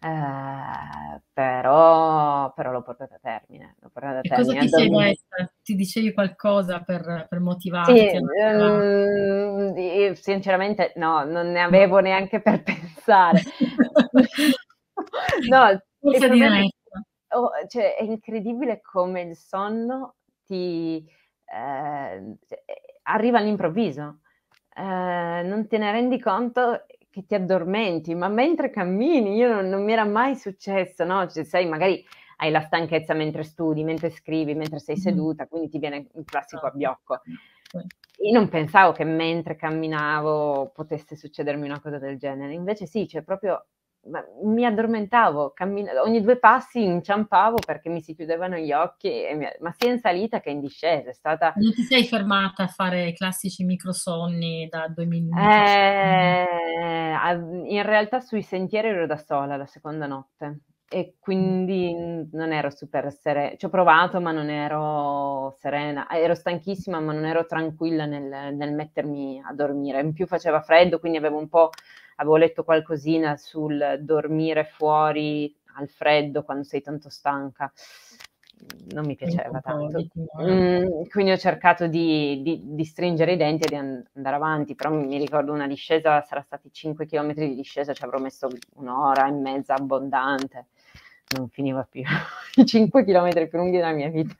[0.00, 3.74] eh, però, però l'ho portata a termine.
[3.80, 4.44] Portata a termine.
[4.44, 5.52] cosa ti sei detta?
[5.62, 8.10] Ti dicevi qualcosa per, per motivarti?
[8.10, 9.74] Sì, um,
[10.14, 13.42] sinceramente no, non ne avevo neanche per pensare.
[15.48, 15.80] no, è,
[17.34, 20.14] oh, cioè, è incredibile come il sonno
[20.46, 21.04] ti
[21.44, 22.36] eh,
[23.02, 24.20] arriva all'improvviso.
[24.76, 26.84] Eh, non te ne rendi conto
[27.18, 31.26] che ti addormenti, ma mentre cammini, io non, non mi era mai successo, no?
[31.26, 32.04] Cioè, sai, magari
[32.36, 36.62] hai la stanchezza mentre studi, mentre scrivi, mentre sei seduta, quindi ti viene il classico
[36.62, 36.66] certo.
[36.66, 37.20] abbiocco.
[38.20, 43.22] Io non pensavo che mentre camminavo potesse succedermi una cosa del genere, invece sì, cioè
[43.22, 43.66] proprio
[44.44, 49.72] mi addormentavo, cammin- ogni due passi inciampavo perché mi si chiudevano gli occhi, mi- ma
[49.72, 51.10] sia in salita che in discesa.
[51.10, 51.52] È stata...
[51.56, 55.38] Non ti sei fermata a fare i classici microsonni da due minuti?
[55.38, 56.46] Eh,
[57.66, 61.92] in realtà sui sentieri ero da sola la seconda notte e quindi
[62.32, 63.56] non ero super serena.
[63.56, 66.08] Ci ho provato, ma non ero serena.
[66.08, 70.00] Ero stanchissima, ma non ero tranquilla nel, nel mettermi a dormire.
[70.00, 71.70] In più faceva freddo, quindi avevo un po'
[72.18, 77.72] avevo letto qualcosina sul dormire fuori al freddo quando sei tanto stanca.
[78.90, 80.04] Non mi piaceva tanto.
[80.42, 84.90] Mm, quindi ho cercato di, di, di, stringere i denti e di andare avanti, però
[84.90, 89.30] mi ricordo una discesa, sarà stati 5 km di discesa, ci avrò messo un'ora e
[89.30, 90.66] mezza abbondante,
[91.36, 92.02] non finiva più.
[92.56, 94.34] I 5 km più lunghi della mia vita.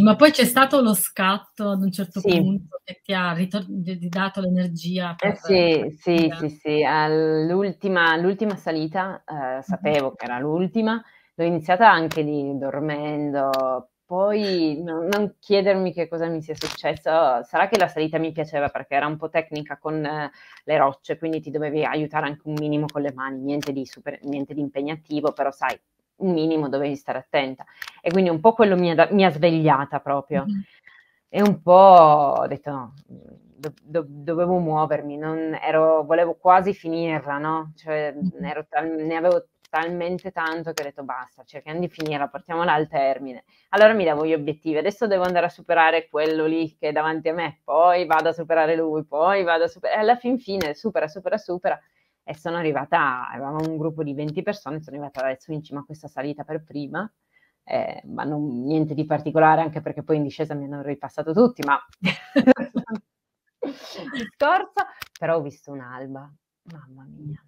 [0.00, 2.38] Ma poi c'è stato lo scatto ad un certo sì.
[2.38, 5.14] punto che ti ha ritor- dato l'energia.
[5.16, 10.14] Per, eh sì, sì, sì, sì, all'ultima l'ultima salita eh, sapevo mm-hmm.
[10.16, 11.02] che era l'ultima,
[11.34, 17.66] l'ho iniziata anche lì dormendo, poi non, non, chiedermi che cosa mi sia successo, sarà
[17.68, 20.30] che la salita mi piaceva perché era un po' tecnica con eh,
[20.64, 24.18] le rocce, quindi ti dovevi aiutare anche un minimo con le mani, niente di, super,
[24.24, 25.78] niente di impegnativo, però sai,
[26.22, 27.64] un minimo dovevi stare attenta.
[28.00, 30.44] E quindi un po' quello mi ha, mi ha svegliata proprio.
[30.46, 30.60] Mm-hmm.
[31.28, 31.72] E un po'
[32.38, 35.18] ho detto no, do, do, dovevo muovermi,
[35.60, 37.72] ero, volevo quasi finirla, no?
[37.76, 38.60] Cioè, mm-hmm.
[38.68, 43.44] tal, ne avevo talmente tanto che ho detto basta, cerchiamo di finirla, portiamola al termine.
[43.70, 47.30] Allora mi davo gli obiettivi, adesso devo andare a superare quello lì che è davanti
[47.30, 51.08] a me, poi vado a superare lui, poi vado a superare, alla fin fine supera,
[51.08, 51.80] supera, supera
[52.24, 55.84] e sono arrivata, avevamo un gruppo di 20 persone, sono arrivata adesso in cima a
[55.84, 57.10] questa salita per prima,
[57.64, 61.62] eh, ma non, niente di particolare anche perché poi in discesa mi hanno ripassato tutti,
[61.66, 61.78] ma
[64.36, 64.86] scorsa,
[65.18, 67.44] però ho visto un'alba, mamma mia,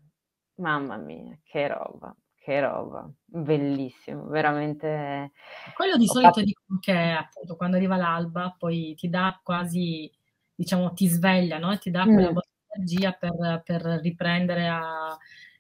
[0.57, 5.33] mamma mia, che roba, che roba, bellissimo, veramente.
[5.75, 6.45] Quello di solito fatto...
[6.45, 10.11] dicono che appunto quando arriva l'alba poi ti dà quasi,
[10.53, 11.77] diciamo, ti sveglia, no?
[11.79, 12.39] Ti dà quella mm
[12.75, 15.17] energia per, per riprendere a,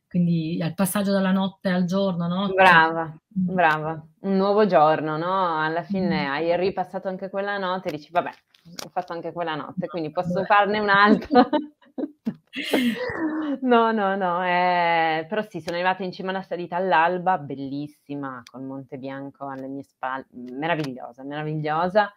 [0.09, 2.49] quindi al passaggio dalla notte al giorno, no?
[2.55, 3.55] Brava, mm.
[3.55, 5.61] brava, un nuovo giorno, no?
[5.61, 6.31] Alla fine mm.
[6.31, 8.31] hai ripassato anche quella notte e dici, vabbè,
[8.85, 11.49] ho fatto anche quella notte, quindi posso farne un'altra.
[13.63, 18.63] No, no, no, ehm, però sì, sono arrivata in cima alla salita all'alba, bellissima, col
[18.63, 22.13] Monte Bianco alle mie spal meravigliosa, meravigliosa.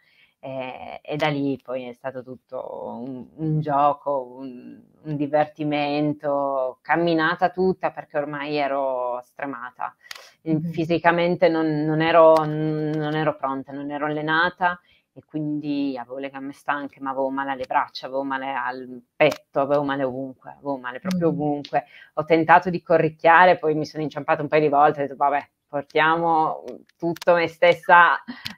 [0.48, 7.50] Ehm, e da lì poi è stato tutto un un gioco, un un divertimento, camminata
[7.50, 9.96] tutta perché ormai ero stremata.
[10.44, 14.80] Mhmm, fisicamente non non ero non ero pronta, non ero allenata
[15.14, 19.60] e quindi avevo le gambe stanche, ma avevo male alle braccia, avevo male al petto,
[19.62, 21.86] avevo male ovunque, avevo male proprio ovunque.
[22.16, 25.50] Ho tentato di corricchiare, poi mi sono inciampata un paio di volte, ho detto vabbè,
[25.68, 26.64] portiamo
[26.98, 28.18] tutto me stessa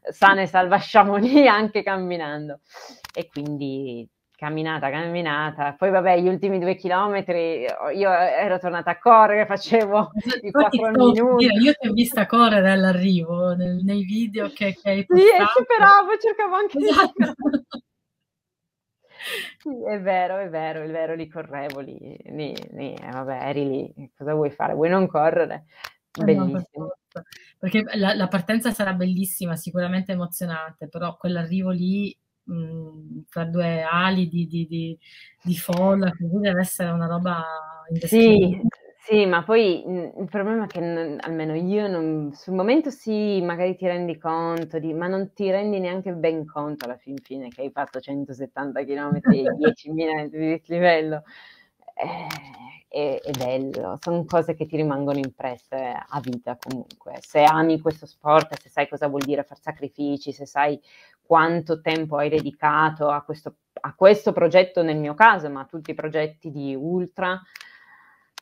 [0.09, 2.59] sana e salva Chamonix anche camminando.
[3.13, 4.07] E quindi
[4.39, 5.75] camminata, camminata.
[5.77, 10.11] Poi vabbè, gli ultimi due chilometri io ero tornata a correre, facevo
[10.43, 11.47] i quattro minuti.
[11.47, 15.35] Dire, io ti ho vista correre all'arrivo nel, nei video che, che hai postato.
[15.35, 17.35] Sì, superavo, cercavo anche esatto.
[19.57, 23.67] Sì, è vero, è vero, è vero, li correvo, lì, lì, lì eh, vabbè, eri
[23.67, 24.73] lì, cosa vuoi fare?
[24.73, 25.65] Vuoi non correre?
[26.11, 26.85] Bellissimo.
[26.85, 27.23] No,
[27.57, 33.81] perché la, la, partenza sarà bellissima, sicuramente emozionante, però quell'arrivo lì mh, mhmm, fra due
[33.81, 34.97] ali di, di, di,
[35.43, 37.43] di folla, così deve essere una roba
[37.91, 38.61] sì,
[39.01, 43.41] sì, ma poi mhmm, il problema è che non, almeno io non, sul momento sì,
[43.41, 47.49] magari ti rendi conto, di, ma non ti rendi neanche ben conto alla fin fine
[47.49, 51.23] che hai fatto 170 km e 10.000 di dislivello.
[52.01, 52.27] Eh,
[52.87, 57.17] è, è bello, sono cose che ti rimangono impresse a vita comunque.
[57.21, 60.81] Se ami questo sport, se sai cosa vuol dire fare sacrifici, se sai
[61.21, 65.91] quanto tempo hai dedicato a questo, a questo progetto nel mio caso, ma a tutti
[65.91, 67.39] i progetti di ultra,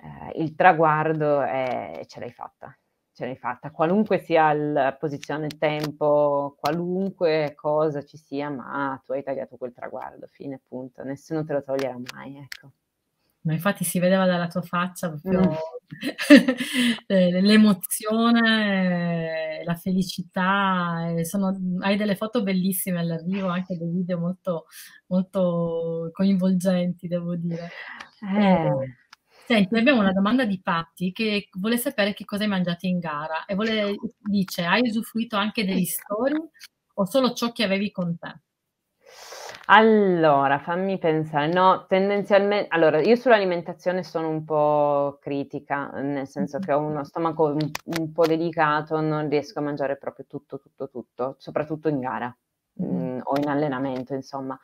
[0.01, 2.75] eh, il traguardo è, ce l'hai fatta.
[3.13, 9.11] Ce l'hai fatta, qualunque sia la posizione, il tempo, qualunque cosa ci sia, ma tu
[9.13, 11.03] hai tagliato quel traguardo, fine, punto.
[11.03, 12.71] Nessuno te lo toglierà mai, ecco
[13.47, 15.53] ma infatti si vedeva dalla tua faccia proprio mm.
[17.39, 18.43] l'emozione,
[19.63, 21.13] la felicità.
[21.23, 24.65] Sono, hai delle foto bellissime all'arrivo, anche dei video molto,
[25.07, 27.69] molto coinvolgenti, devo dire.
[28.21, 28.95] Eh.
[29.45, 33.45] Senti, abbiamo una domanda di Patti che vuole sapere che cosa hai mangiato in gara
[33.45, 36.35] e vuole, dice, hai usufruito anche degli story
[36.95, 38.41] o solo ciò che avevi con te?
[39.69, 41.47] Allora, fammi pensare.
[41.51, 47.45] No, tendenzialmente allora io sull'alimentazione sono un po' critica, nel senso che ho uno stomaco
[47.47, 52.33] un un po' delicato, non riesco a mangiare proprio tutto, tutto, tutto, soprattutto in gara,
[52.75, 54.57] mhmm, o in allenamento insomma.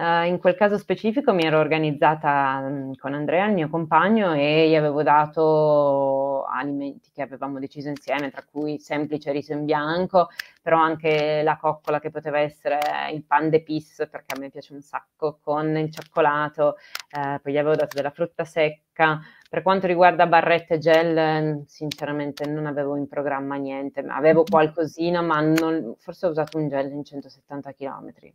[0.00, 4.68] Uhm, in quel caso specifico mi ero organizzata, mhmm, con Andrea, il mio compagno, e
[4.68, 10.28] gli avevo dato alimenti che avevamo deciso insieme, tra cui semplice riso in bianco,
[10.62, 12.78] però anche la coccola che poteva essere
[13.12, 16.76] il pan de pis, perché a me piace un sacco, con il cioccolato,
[17.10, 19.18] ehm, poi gli avevo dato della frutta secca.
[19.50, 25.40] Per quanto riguarda barrette e gel, sinceramente non avevo in programma niente, avevo qualcosina, ma
[25.40, 28.32] non forse ho usato un gel in 170 chilometri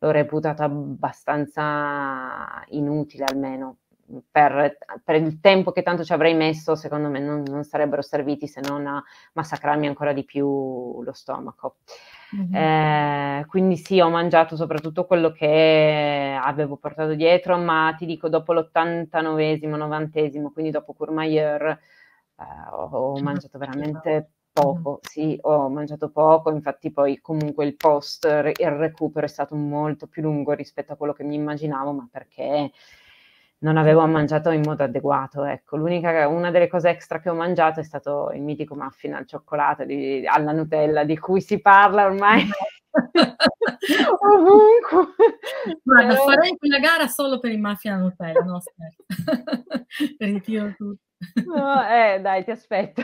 [0.00, 3.76] l'ho reputato abbastanza inutile almeno.
[4.28, 8.48] Per, per, il tempo che tanto ci avrei messo, secondo me non, non, sarebbero serviti
[8.48, 11.76] se non a massacrarmi ancora di più lo stomaco.
[12.34, 12.54] Mm-hmm.
[12.54, 18.52] Eh, quindi sì, ho mangiato soprattutto quello che avevo portato dietro, ma ti dico dopo
[18.52, 21.78] l'89esimo, 90esimo, quindi dopo Courmayeur, eh,
[22.72, 28.70] ho, ho mangiato veramente Poco, sì, ho mangiato poco, infatti poi comunque il post, il
[28.70, 32.72] recupero è stato molto più lungo rispetto a quello che mi immaginavo, ma perché
[33.58, 35.76] non avevo mangiato in modo adeguato, ecco.
[35.76, 39.84] L'unica, una delle cose extra che ho mangiato è stato il mitico muffin al cioccolato
[39.84, 42.48] di, alla Nutella, di cui si parla ormai
[44.34, 45.14] ovunque.
[45.82, 46.24] Guarda, Però...
[46.24, 48.60] farei quella gara solo per il muffin alla Nutella, no.
[50.18, 51.09] Ritiro tutto.
[51.46, 53.02] No, eh, dai, ti aspetto.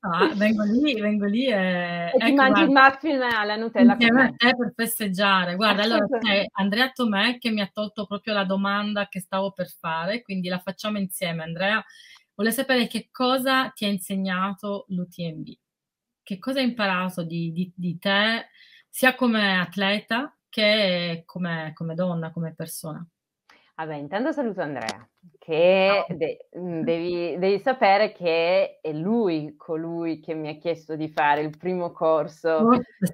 [0.00, 2.12] Ah, vengo lì, vengo lì e...
[2.14, 5.56] e ti ecco, mangi il muffin alla Nutella insieme a te per festeggiare.
[5.56, 9.68] Guarda, allora c'è Andrea Tomè che mi ha tolto proprio la domanda che stavo per
[9.68, 11.42] fare, quindi la facciamo insieme.
[11.42, 11.84] Andrea,
[12.34, 15.48] vuole sapere che cosa ti ha insegnato l'UTMB?
[16.22, 18.48] Che cosa hai imparato di, di, di te,
[18.88, 23.04] sia come atleta che come, come donna, come persona?
[23.76, 25.06] Vabbè, intanto saluto Andrea,
[25.38, 31.42] che de- devi, devi, sapere che è lui colui che mi ha chiesto di fare
[31.42, 32.70] il primo corso.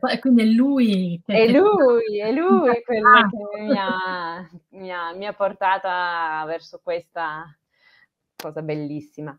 [0.09, 1.21] E quindi è lui.
[1.25, 6.81] Che, è lui, è lui quello che mi ha, mi, ha, mi ha portata verso
[6.81, 7.45] questa
[8.37, 9.37] cosa bellissima.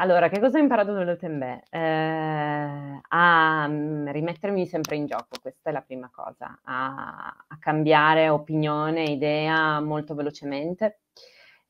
[0.00, 1.62] Allora, che cosa ho imparato dall'Otembe?
[1.70, 8.28] Eh, a mm, rimettermi sempre in gioco, questa è la prima cosa, a, a cambiare
[8.28, 11.00] opinione, idea molto velocemente,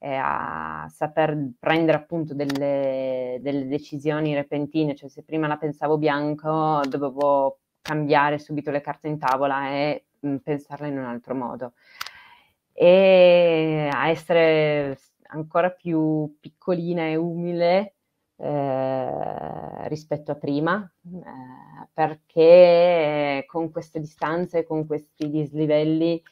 [0.01, 7.61] a saper prendere appunto delle, delle decisioni repentine, cioè se prima la pensavo bianco dovevo
[7.81, 11.73] cambiare subito le carte in tavola e mh, pensarla in un altro modo
[12.73, 14.99] e a essere
[15.31, 17.95] ancora più piccolina e umile
[18.41, 26.23] eh, rispetto a prima, eh, perché con queste distanze, con questi dislivelli,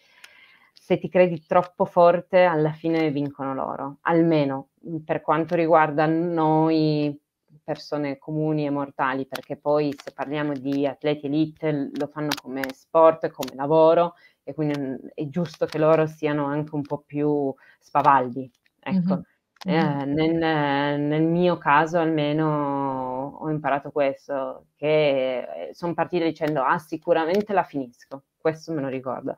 [0.73, 4.69] se ti credi troppo forte, alla fine vincono loro, almeno
[5.05, 7.19] per quanto riguarda noi
[7.65, 13.29] persone comuni e mortali, perché poi se parliamo di atleti elite lo fanno come sport,
[13.31, 18.49] come lavoro e quindi è giusto che loro siano anche un po' più spavaldi,
[18.79, 19.15] ecco.
[19.15, 19.21] Mm-hmm.
[19.69, 25.39] Eh, nel, nel, mio caso almeno ho imparato questo, che
[25.69, 29.37] eh, sono partita dicendo ah sicuramente la finisco, questo me lo ricordo.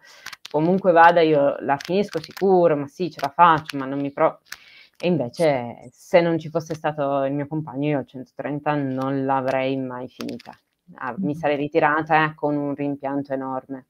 [0.51, 4.41] Comunque vada io la finisco sicuro, ma sì ce la faccio, ma non mi provo.
[5.01, 9.79] E invece se non ci fosse stato il mio compagno io al 130 non l'avrei
[9.79, 10.53] mai finita.
[10.97, 13.87] Ah, mi sarei ritirata con un rimpianto enorme.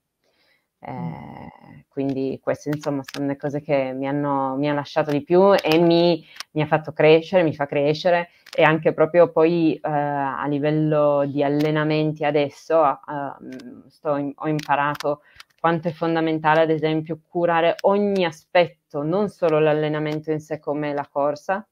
[0.81, 5.53] Eh, quindi queste insomma sono le cose che mi hanno, mi ha lasciato di più
[5.55, 10.47] e mi, mi, ha fatto crescere, mi fa crescere e anche proprio poi eh, a
[10.47, 15.23] livello di allenamenti adesso eh, sto, ho imparato
[15.59, 21.09] quanto è fondamentale ad esempio curare ogni aspetto, non solo l'allenamento in sé come la
[21.11, 21.67] corsa,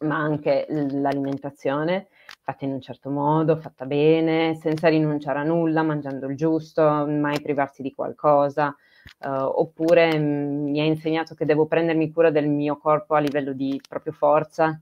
[0.00, 2.08] ma anche l'alimentazione
[2.50, 7.40] fatta in un certo modo, fatta bene, senza rinunciare a nulla, mangiando il giusto, mai
[7.40, 8.74] privarsi di qualcosa.
[9.20, 13.18] Uh, oppure mh, mm, mi ha insegnato che devo prendermi cura del mio corpo a
[13.18, 14.78] livello di proprio forza,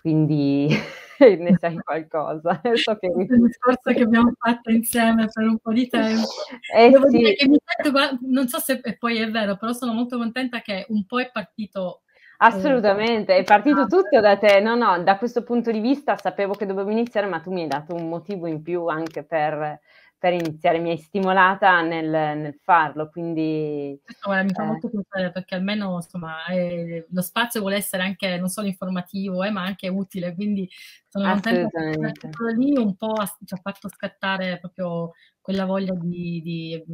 [0.00, 0.68] quindi
[1.18, 2.60] ne sai qualcosa.
[2.74, 3.06] so che...
[3.06, 6.26] È un discorso che abbiamo fatto insieme per un po' di tempo.
[6.74, 7.18] Eh, Devo sì.
[7.18, 10.86] dire che mi sento, non so se poi è vero, però sono molto contenta che
[10.88, 12.02] un po' è partito
[12.42, 14.60] Assolutamente, è partito tutto da te.
[14.60, 17.68] No, no, da questo punto di vista sapevo che dovevo iniziare, ma tu mi hai
[17.68, 19.80] dato un motivo in più anche per,
[20.18, 23.96] per iniziare, mi hai stimolata nel, nel farlo, quindi...
[24.04, 24.66] Questo guarda, mi fa eh.
[24.66, 29.50] molto piacere perché almeno insomma, eh, lo spazio vuole essere anche non solo informativo, eh,
[29.50, 30.68] ma anche utile, quindi
[31.08, 31.80] sono contenta
[32.10, 33.14] che lì un po'
[33.44, 36.84] ci ha fatto scattare proprio quella voglia di, di,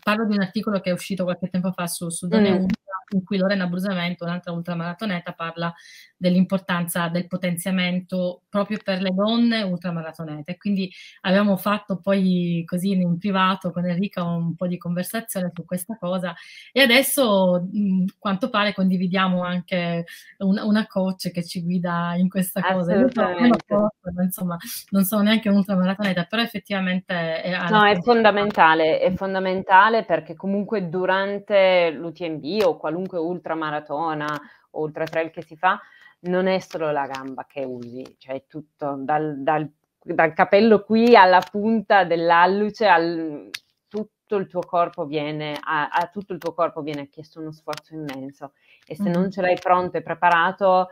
[0.00, 2.66] Parlo di un articolo che è uscito qualche tempo fa su, su Done mm
[3.10, 5.74] in cui Lorena Brusamento, un'altra ultramaratoneta, parla
[6.16, 10.56] dell'importanza del potenziamento proprio per le donne ultramaratonete.
[10.56, 10.90] Quindi
[11.22, 16.34] abbiamo fatto poi così in privato con Enrica un po' di conversazione su questa cosa
[16.72, 20.04] e adesso mh, quanto pare condividiamo anche
[20.38, 22.94] un, una coach che ci guida in questa cosa.
[22.94, 24.56] Non, insomma,
[24.90, 30.88] non sono neanche un ultramaratoneta, però effettivamente è, no, è fondamentale, è fondamentale perché comunque
[30.88, 34.26] durante l'UTMB o qualunque qualunque ultramaratona
[34.70, 35.80] o ultra trail che si fa,
[36.20, 39.70] non è solo la gamba che usi, cioè tutto, dal, dal,
[40.02, 43.50] dal capello qui alla punta dell'alluce, al,
[43.86, 47.94] tutto il tuo corpo viene, a, a, tutto il tuo corpo viene chiesto uno sforzo
[47.94, 48.52] immenso
[48.86, 49.12] e se mm.
[49.12, 50.88] non ce l'hai pronto e preparato,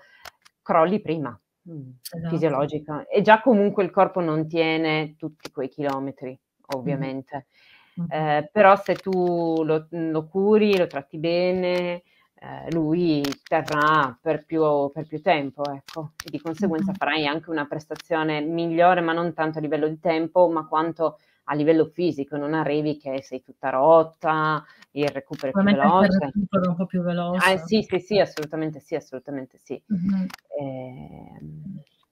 [0.62, 1.38] crolli prima.
[1.68, 2.28] Mm, esatto.
[2.28, 6.38] Fisiologica e già comunque il corpo non tiene tutti quei chilometri,
[6.76, 7.46] ovviamente.
[7.48, 7.74] Mm.
[8.08, 12.02] Eh, però se tu lo, lo, curi, lo tratti bene,
[12.38, 17.66] eh, lui terrà per più, per più, tempo, ecco, e di conseguenza farai anche una
[17.66, 21.18] prestazione migliore, ma non tanto a livello di tempo, ma quanto
[21.48, 26.06] a livello fisico, non arrivi che sei tutta rotta, il recupero è più veloce.
[26.06, 27.54] Il recupero un po' più veloce.
[27.54, 29.80] Ah, sì, sì, sì, assolutamente sì, assolutamente sì.
[29.92, 30.26] Mm-hmm.
[30.58, 31.40] E,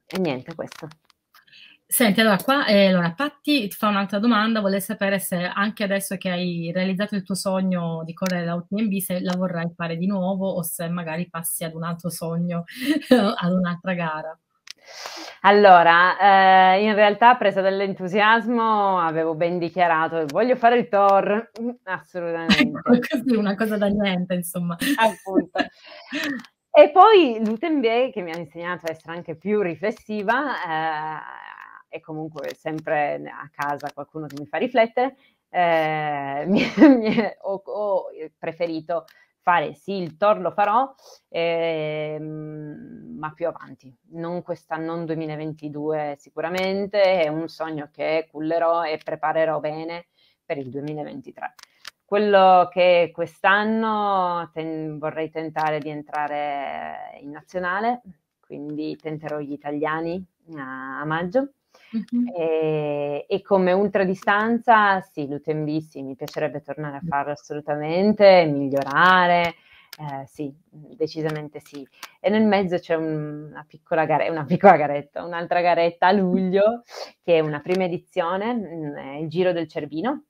[0.06, 0.88] e niente, questo.
[1.90, 6.16] Senti, allora qua eh, allora, Patti ti fa un'altra domanda, vuole sapere se anche adesso
[6.16, 10.06] che hai realizzato il tuo sogno di correre la UTMB, se la vorrai fare di
[10.06, 12.64] nuovo o se magari passi ad un altro sogno,
[13.36, 14.36] ad un'altra gara.
[15.42, 21.50] Allora, eh, in realtà presa dall'entusiasmo avevo ben dichiarato voglio fare il Thor,
[21.84, 22.80] assolutamente.
[23.08, 24.76] Così una cosa da niente, insomma.
[24.96, 25.58] Appunto.
[26.76, 31.20] E poi l'UTMB che mi ha insegnato a essere anche più riflessiva, eh,
[31.94, 35.14] e comunque sempre a casa qualcuno che mi fa riflettere,
[35.48, 39.04] eh, mi, mi, ho, ho, preferito
[39.40, 40.92] fare sì, il Tor lo farò,
[41.28, 48.98] eh, ma più avanti, non quest'anno, non 2022 sicuramente, è un sogno che cullerò e
[48.98, 50.06] preparerò bene
[50.44, 51.54] per il 2023.
[52.04, 58.02] Quello che quest'anno ten- vorrei tentare di entrare in nazionale,
[58.40, 60.24] quindi tenterò gli italiani
[60.56, 61.52] a, a maggio
[61.94, 62.24] Uh-huh.
[62.36, 69.54] E, e, come ultradistanza, sì, l'UTMB sì, mi piacerebbe tornare a farlo assolutamente, migliorare,
[69.96, 71.86] Eh, sì, decisamente sì.
[72.18, 76.82] E nel mezzo c'è un, una, piccola gare- una piccola garetta, un'altra garetta a luglio,
[77.22, 80.24] che è una prima edizione, mm, il Giro del Cervino,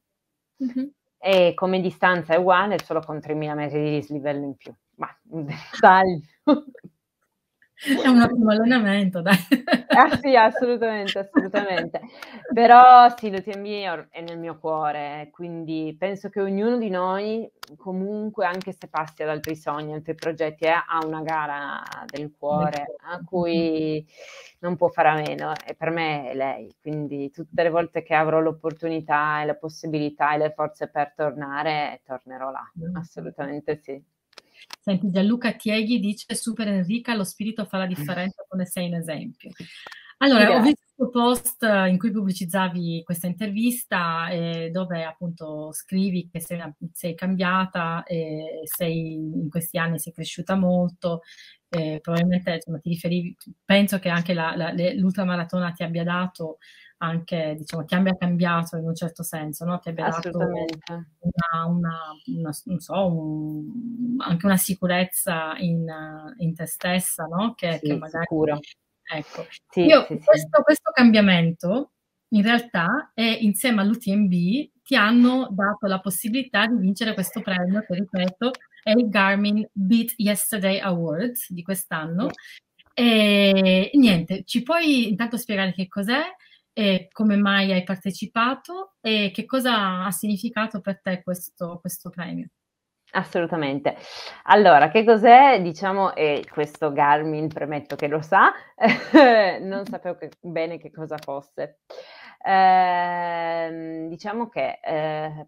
[0.62, 0.86] mm-hmm.
[1.18, 4.74] e come distanza è uguale, solo con 3.000 metri di dislivello in più.
[4.96, 6.20] Ma un dettaglio.
[7.82, 9.36] È un ottimo allenamento, dai.
[9.96, 12.00] Ah sì, assolutamente, assolutamente.
[12.52, 18.72] Però sì, l'UTMB è nel mio cuore, quindi penso che ognuno di noi, comunque, anche
[18.72, 24.04] se passi ad altri sogni, altri progetti, eh, ha una gara del cuore a cui
[24.60, 26.74] non può fare a meno e per me è lei.
[26.80, 32.00] Quindi tutte le volte che avrò l'opportunità e la possibilità e le forze per tornare,
[32.04, 34.02] tornerò là, assolutamente sì.
[34.80, 39.50] Senti, Gianluca Tieghi dice super Enrica, lo spirito fa la differenza come sei un esempio.
[40.18, 40.58] Allora, Grazie.
[40.58, 46.40] ho visto il tuo post in cui pubblicizzavi questa intervista eh, dove appunto scrivi che
[46.40, 51.22] sei, una, sei cambiata, eh, sei, in questi anni sei cresciuta molto,
[51.68, 56.58] eh, probabilmente insomma, ti riferivi, penso che anche la, la, l'ultramaratona ti abbia dato
[57.04, 59.78] anche, diciamo, ti abbia cambiato in un certo senso, no?
[59.78, 65.86] Ti abbia dato una, una, una non so, un, anche una sicurezza in,
[66.38, 67.54] in te stessa, no?
[67.54, 68.24] Che, sì, che magari...
[68.24, 68.58] Sicuro.
[69.06, 69.46] Ecco.
[69.68, 71.92] Sì, Io, sì, questo, questo cambiamento
[72.28, 74.32] in realtà è insieme all'UTMB
[74.82, 78.50] ti hanno dato la possibilità di vincere questo premio che ripeto
[78.82, 82.28] è il Garmin Beat Yesterday Awards di quest'anno
[82.92, 86.22] e niente, ci puoi intanto spiegare che cos'è
[86.74, 92.48] e come mai hai partecipato e che cosa ha significato per te questo, questo premio?
[93.12, 93.96] Assolutamente.
[94.44, 95.62] Allora, che cos'è?
[95.62, 98.52] Diciamo, e questo Garmin premetto che lo sa,
[99.62, 101.78] non sapevo che, bene che cosa fosse.
[102.44, 105.46] Eh, diciamo che eh,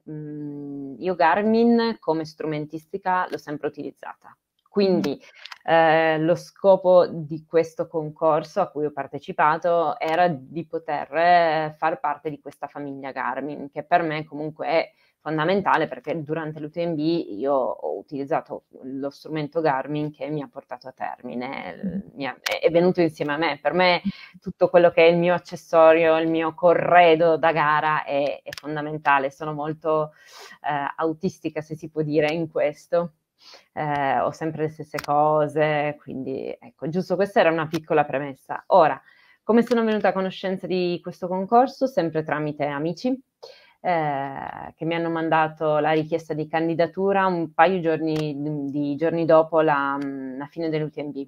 [0.99, 4.37] io Garmin come strumentistica l'ho sempre utilizzata.
[4.77, 5.19] Quindi
[5.63, 11.99] eh, lo scopo di questo concorso a cui ho partecipato era di poter eh, far
[11.99, 17.55] parte di questa famiglia Garmin, che per me comunque è fondamentale perché durante l'UTMB io
[17.55, 22.13] ho utilizzato lo strumento Garmin che mi ha portato a termine,
[22.61, 23.59] è venuto insieme a me.
[23.63, 24.03] Per me
[24.43, 29.31] tutto quello che è il mio accessorio, il mio corredo da gara è, è fondamentale.
[29.31, 30.13] Sono molto
[30.61, 33.13] eh, autistica, se si può dire, in questo
[33.73, 38.65] eh, ho sempre le stesse cose, quindi ecco, giusto questa era una piccola premessa.
[38.69, 39.01] Ora,
[39.43, 41.87] come sono venuta a conoscenza di questo concorso?
[41.87, 43.17] Sempre tramite amici
[43.81, 48.35] eh, che mi hanno mandato la richiesta di candidatura un paio giorni,
[48.69, 49.97] di giorni dopo la,
[50.37, 51.27] la fine dell'UTMB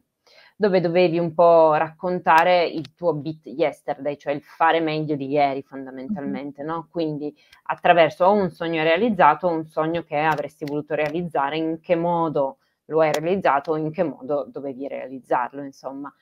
[0.60, 5.62] dove dovevi un po' raccontare il tuo beat yesterday, cioè il fare meglio di ieri
[5.62, 6.88] fondamentalmente, no?
[6.90, 7.32] Quindi
[7.66, 12.58] attraverso o un sogno realizzato o un sogno che avresti voluto realizzare, in che modo
[12.86, 16.12] lo hai realizzato o in che modo dovevi realizzarlo, insomma.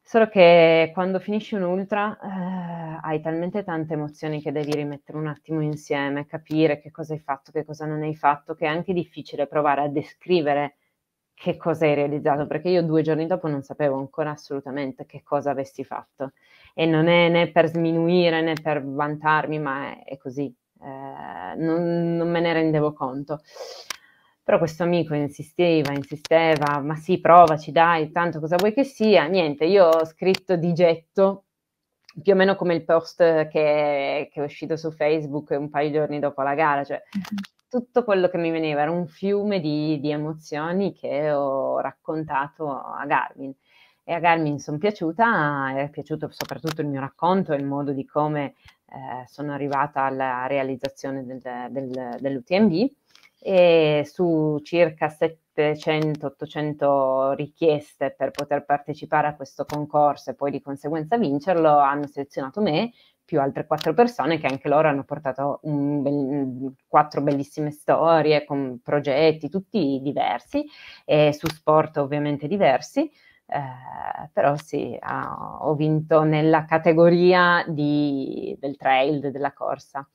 [0.00, 5.26] Solo che quando finisci un ultra eh, hai talmente tante emozioni che devi rimettere un
[5.26, 8.94] attimo insieme, capire che cosa hai fatto, che cosa non hai fatto, che è anche
[8.94, 10.76] difficile provare a descrivere
[11.38, 15.52] che cosa hai realizzato, perché io due giorni dopo non sapevo ancora assolutamente che cosa
[15.52, 16.32] avessi fatto.
[16.74, 22.16] E non è né per sminuire né per vantarmi, ma è, è così, eh, non,
[22.16, 23.40] non, me ne rendevo conto.
[24.42, 29.26] Però questo amico insisteva, insisteva, ma sì, provaci, dai, tanto cosa vuoi che sia?
[29.26, 31.44] Niente, io ho scritto di getto,
[32.22, 35.94] più o meno come il post che, che è uscito su Facebook un paio di
[35.94, 37.00] giorni dopo la gara, cioè
[37.68, 43.04] tutto quello che mi veniva era un fiume di, di emozioni che ho raccontato a
[43.06, 43.52] Garmin.
[44.04, 48.06] E a Garmin sono piaciuta, è piaciuto soprattutto il mio racconto e il modo di
[48.06, 48.54] come
[48.90, 51.40] eh, sono arrivata alla realizzazione del,
[51.70, 52.90] del, dell'UTMB
[53.40, 55.14] e su circa
[55.54, 62.60] 700-800 richieste per poter partecipare a questo concorso e poi di conseguenza vincerlo hanno selezionato
[62.62, 62.92] me
[63.28, 69.50] più altre quattro persone che anche loro hanno portato be- quattro bellissime storie con progetti
[69.50, 70.64] tutti diversi
[71.04, 73.02] e su sport ovviamente diversi.
[73.50, 80.08] Eh, però sì, ah, ho vinto nella categoria di, del trail, della corsa.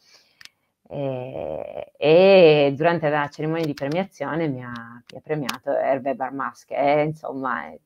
[0.89, 6.75] E, e, durante la cerimonia di premiazione mi ha, mi ha premiato Hervé Barmas, che
[6.75, 7.79] è, insomma è,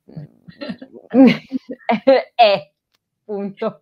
[2.06, 2.72] è, è
[3.26, 3.82] punto.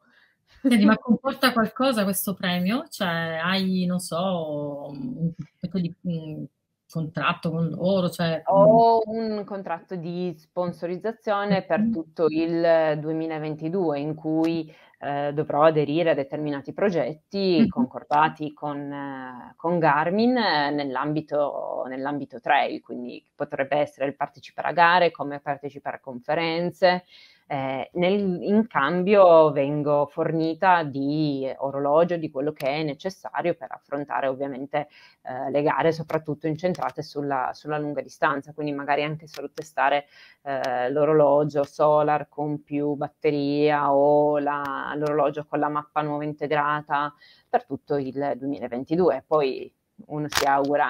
[0.68, 2.86] Senti, ma comporta qualcosa questo premio?
[2.90, 4.92] Cioè, hai, non so,
[6.90, 8.10] contratto con loro?
[8.10, 16.12] Cioè, Ho un contratto di sponsorizzazione per tutto il 2022 in cui eh, dovrò aderire
[16.12, 24.08] a determinati progetti concordati con, eh, con Garmin eh, nell'ambito, nell'ambito trail, quindi potrebbe essere
[24.08, 27.04] il partecipare a gare, come partecipare a conferenze,
[27.48, 34.28] eh, nel, in cambio vengo fornita di orologio, di quello che è necessario per affrontare
[34.28, 34.88] ovviamente
[35.22, 40.08] eh, le gare, soprattutto incentrate sulla, sulla, lunga distanza, quindi magari anche solo testare
[40.42, 47.14] eh, l'orologio Solar con più batteria o la, l'orologio con la mappa nuova integrata
[47.48, 49.24] per tutto il 2022.
[49.28, 49.72] Poi
[50.08, 50.88] uno si augura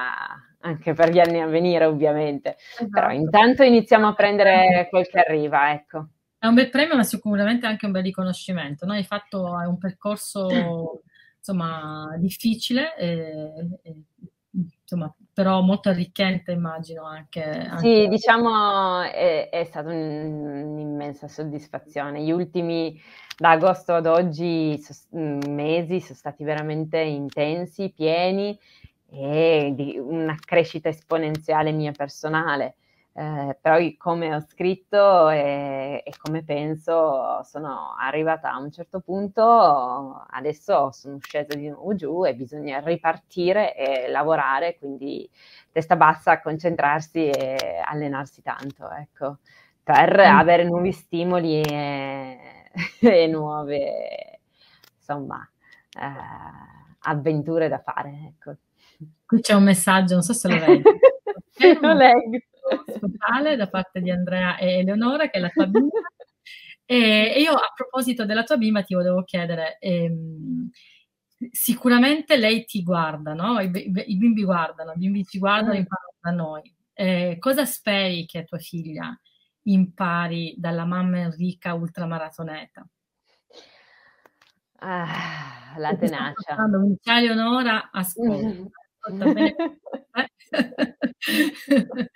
[0.62, 2.90] anche per gli anni a venire ovviamente, esatto.
[2.90, 6.08] però intanto iniziamo a prendere quel che arriva, ecco.
[6.46, 8.86] È un bel premio, ma sicuramente anche un bel riconoscimento.
[8.86, 8.94] No?
[8.94, 11.02] Hai fatto un percorso
[11.40, 13.96] insomma, difficile, e, e,
[14.52, 17.42] insomma, però molto arricchente, immagino anche.
[17.42, 17.80] anche...
[17.80, 22.22] Sì, diciamo è, è stata un'immensa soddisfazione.
[22.22, 23.02] Gli ultimi,
[23.36, 24.80] da agosto ad oggi,
[25.10, 28.56] mesi sono stati veramente intensi, pieni
[29.10, 32.76] e di una crescita esponenziale mia personale.
[33.18, 40.26] Eh, però come ho scritto e, e, come penso sono arrivata a un certo punto,
[40.32, 45.30] adesso sono scesa di nuovo giù e bisogna ripartire e lavorare, quindi
[45.72, 49.38] testa bassa, concentrarsi e allenarsi tanto, ecco,
[49.82, 50.38] per mm.
[50.38, 54.42] avere nuovi stimoli e, e nuove,
[54.98, 55.40] insomma,
[55.98, 58.56] eh, avventure da fare, ecco.
[59.26, 60.58] Qui c'è un messaggio, non so se lo
[61.52, 62.40] sì, lo leggo
[62.88, 66.00] speciale da parte di Andrea e Eleonora, che è la tua bimba.
[66.86, 70.70] e, io a proposito della tua bimba ti volevo chiedere, ehm,
[71.52, 73.60] sicuramente lei ti guarda, no?
[73.60, 73.70] I,
[74.08, 75.80] I, bimbi guardano, i bimbi ci guardano e mm.
[75.80, 76.76] imparano da noi.
[76.94, 79.18] Eh, cosa speri che tua figlia
[79.64, 82.88] impari dalla mamma Enrica ultramaratoneta?
[84.80, 86.56] Ah, la tenacia.
[87.02, 88.70] Ciao Eleonora, ascolta.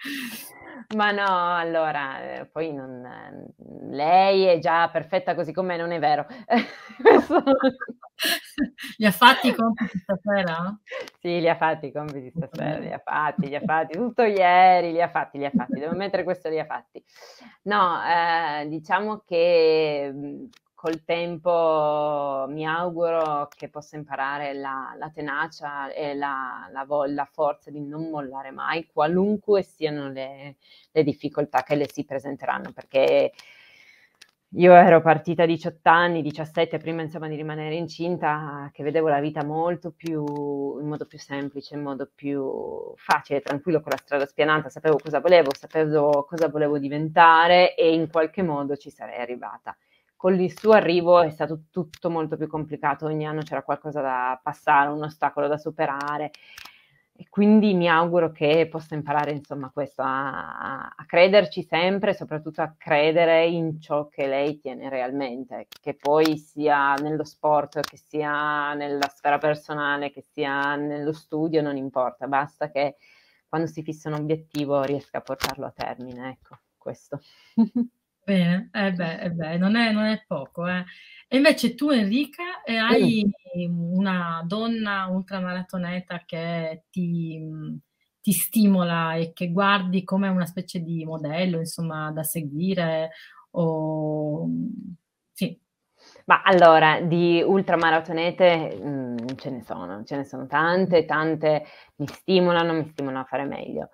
[0.96, 3.08] Ma no, allora, eh, poi non,
[3.92, 6.26] lei è già perfetta così com'è, non è vero.
[8.98, 10.76] Li ha fatti i compiti stasera?
[11.20, 14.92] Sì, li ha fatti i compiti stasera, li ha fatti, li ha fatti, tutto ieri,
[14.92, 17.04] li ha fatti, li ha fatti, devo mettere questo, li ha fatti.
[17.64, 20.12] No, eh, diciamo che
[20.80, 27.70] col tempo mi auguro che possa imparare la, la tenacia e la, la, la, forza
[27.70, 30.56] di non mollare mai, qualunque siano le,
[30.90, 33.34] le, difficoltà che le si presenteranno, perché
[34.54, 39.20] io ero partita a 18 anni, 17, prima insomma di rimanere incinta, che vedevo la
[39.20, 44.26] vita molto più, in modo più semplice, in modo più facile, tranquillo, con la strada
[44.26, 49.76] spianata, sapevo cosa volevo, sapevo cosa volevo diventare e in qualche modo ci sarei arrivata
[50.20, 54.38] con il suo arrivo è stato tutto molto più complicato, ogni anno c'era qualcosa da
[54.44, 56.32] passare, un ostacolo da superare.
[57.16, 62.76] E quindi mi auguro che possa imparare insomma questo, a, a crederci sempre, soprattutto a
[62.78, 69.08] credere in ciò che lei tiene realmente, che poi sia nello sport, che sia nella
[69.08, 72.98] sfera personale, che sia nello studio, non importa, basta che
[73.48, 77.22] quando si fissa un obiettivo riesca a portarlo a termine, ecco, questo.
[78.30, 80.86] Bene, eh beh, eh beh, non è non è poco, eh.
[81.28, 83.24] E invece tu Enrica, eh, hai
[83.68, 87.40] una donna ultramaratoneta che ti
[88.22, 93.10] ti stimola e che guardi come una specie di modello, insomma, da seguire
[93.52, 94.48] o
[95.34, 95.60] sì.
[96.26, 101.66] Ma allora, di ultramaratonete, mhmm, ce ne sono, ce ne sono tante, tante
[101.98, 103.90] mi stimolano, mi stimolano a fare meglio.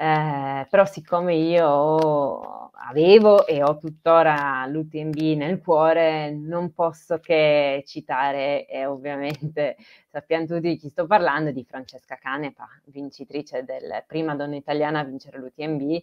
[0.00, 8.64] Eh, però siccome io avevo e ho tuttora l'UTMB nel cuore, non posso che citare,
[8.68, 9.76] e ovviamente
[10.08, 15.04] sappiamo tutti di chi sto parlando, di Francesca Canepa, vincitrice del prima donna italiana a
[15.04, 16.00] vincere l'UTMB.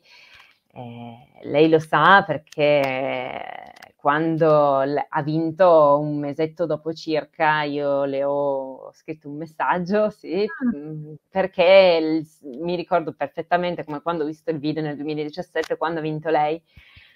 [0.77, 8.91] Eh, lei lo sa perché quando ha vinto un mesetto dopo circa, io le ho
[8.91, 10.77] scritto un messaggio, sì, ah.
[10.77, 12.27] mm, perché il,
[12.59, 16.61] mi ricordo perfettamente come quando ho visto il video nel 2017, quando ha vinto lei,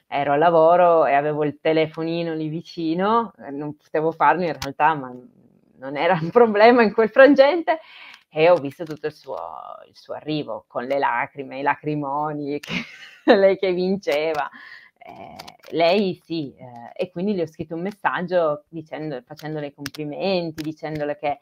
[0.07, 4.93] ero al lavoro e avevo il telefonino lì vicino, eh, non potevo farlo in realtà,
[4.95, 5.13] ma
[5.79, 7.79] non era un problema in quel frangente,
[8.29, 9.37] e ho visto tutto il suo,
[9.87, 12.73] il suo arrivo con le lacrime, i lacrimoni, che,
[13.35, 14.49] lei che vinceva
[15.09, 15.35] eh,
[15.71, 21.17] lei sì, eh, e quindi le ho scritto un messaggio dicendo, facendole i complimenti, dicendole
[21.17, 21.39] che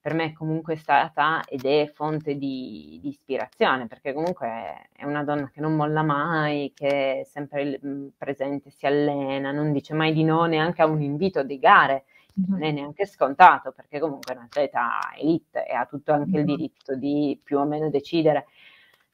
[0.00, 5.24] per me comunque è stata ed è fonte di, di, ispirazione, perché comunque è una
[5.24, 7.80] donna che non molla mai, che è sempre
[8.16, 12.04] presente, si allena, non dice mai di no neanche a un invito di gare.
[12.46, 16.94] Non è neanche scontato, perché comunque è un'atleta elite e ha tutto anche il diritto
[16.94, 18.46] di più o meno decidere.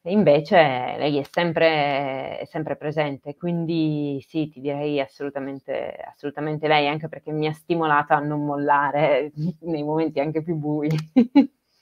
[0.07, 7.09] Invece lei è sempre, è sempre, presente, quindi sì, ti direi assolutamente, assolutamente lei, anche
[7.09, 9.31] perché mi ha stimolato a non mollare
[9.63, 10.89] nei momenti anche più bui.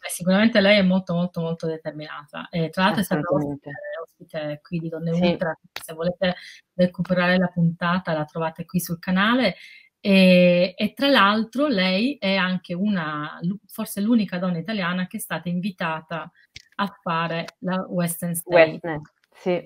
[0.06, 3.70] sicuramente lei è molto molto molto determinata e tra l'altro è stata ospite,
[4.02, 5.22] ospite qui di Donne sì.
[5.22, 6.34] Ultra, se volete
[6.74, 9.54] recuperare la puntata la trovate qui sul canale
[10.00, 15.48] e, e, tra l'altro lei è anche una, forse l'unica donna italiana che è stata
[15.48, 16.30] invitata
[16.76, 18.70] a fare la Western State.
[18.70, 19.64] Western, sì.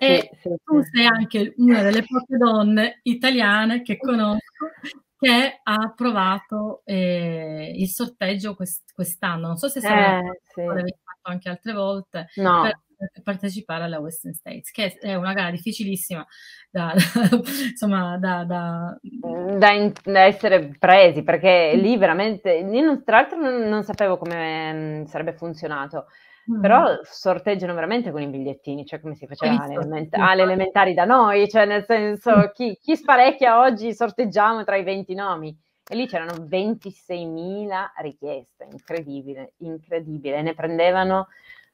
[0.00, 0.90] E sì, tu sì.
[0.92, 4.70] sei anche una delle poche donne italiane che conosco
[5.18, 9.48] che ha provato eh, il sorteggio quest- quest'anno.
[9.48, 10.62] Non so se sarà eh, sì.
[10.62, 12.28] fatto anche altre volte.
[12.36, 12.62] No.
[12.62, 16.26] Per, per partecipare alla Western States, che è una gara difficilissima
[16.68, 17.28] da, da
[17.70, 18.98] insomma, da, da...
[19.00, 24.18] Da, in, da, essere presi, perché lì veramente, io non, tra l'altro non, non sapevo
[24.18, 26.06] come mh, mm, sarebbe funzionato.
[26.50, 26.60] Mm.
[26.60, 31.46] Però sorteggiano veramente con i bigliettini, cioè come si faceva alle, element- elementari da noi,
[31.48, 32.44] cioè nel senso mm.
[32.54, 35.56] chi, chi sparecchia oggi sorteggiamo tra i 20 nomi.
[35.90, 37.68] E lì c'erano 26.000
[38.02, 40.42] richieste, incredibile, incredibile.
[40.42, 41.28] Ne prendevano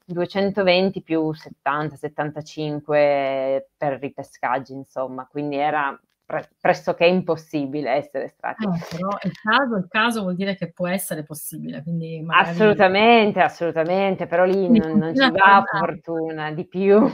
[0.05, 8.65] 220 più 70, 75 per ripescaggi, insomma, quindi era pre- pressoché impossibile essere estratti.
[8.65, 12.51] Eh, però il caso, il caso, vuol dire che può essere possibile, quindi magari...
[12.51, 17.11] Assolutamente, assolutamente, però lì non, non ci va fortuna di più.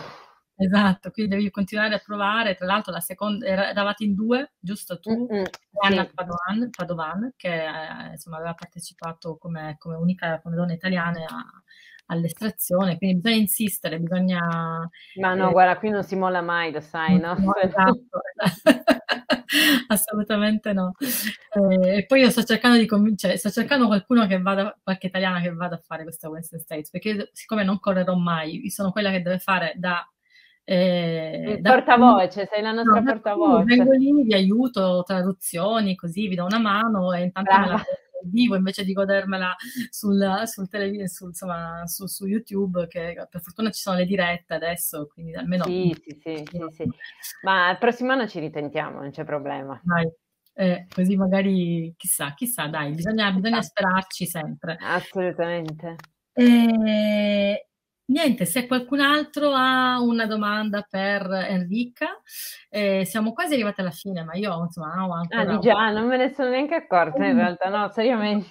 [0.56, 2.54] Esatto, quindi devi continuare a provare.
[2.54, 5.44] Tra l'altro, la seconda eravate in due, giusto tu, mm-hmm,
[5.82, 6.10] Anna sì.
[6.12, 11.44] Padovan, Padovan, che eh, insomma, aveva partecipato come, come unica come donna italiana a,
[12.10, 14.88] all'estrazione, quindi bisogna insistere, bisogna...
[15.16, 17.34] Ma no, eh, guarda, qui non si molla mai, lo sai, no?
[17.38, 18.20] no esatto,
[19.88, 20.92] assolutamente no.
[20.98, 25.40] Eh, e poi io sto cercando di convincere, sto cercando qualcuno che vada, qualche italiana
[25.40, 29.10] che vada a fare questa Western States, perché siccome non correrò mai, io sono quella
[29.10, 30.04] che deve fare da
[30.64, 33.64] eh, portavoce, sei la nostra no, portavoce.
[33.64, 37.66] Vengo lì, vi aiuto, traduzioni, così vi do una mano e intanto Brava.
[37.66, 37.82] me la
[38.24, 39.54] vivo invece di godermela
[39.88, 44.54] sul, sul, tele, sul, insomma, su, su, YouTube, che per fortuna ci sono le dirette
[44.54, 45.64] adesso, quindi almeno...
[45.64, 46.90] Sì, sì, sì, sì, sì.
[47.42, 49.80] Ma il prossimo anno ci ritentiamo, non c'è problema.
[49.82, 50.10] Dai.
[50.52, 54.76] Eh, così magari chissà, chissà, dai, bisogna, bisogna sperarci sempre.
[54.80, 55.96] Assolutamente.
[56.32, 57.69] E,
[58.10, 62.20] Niente, se qualcun altro ha una domanda per Enrica,
[62.68, 65.54] eh, siamo quasi arrivati alla fine, ma io insomma ho ancora...
[65.54, 68.50] Ah, già, non me ne sono neanche accorta in realtà, no, seriamente.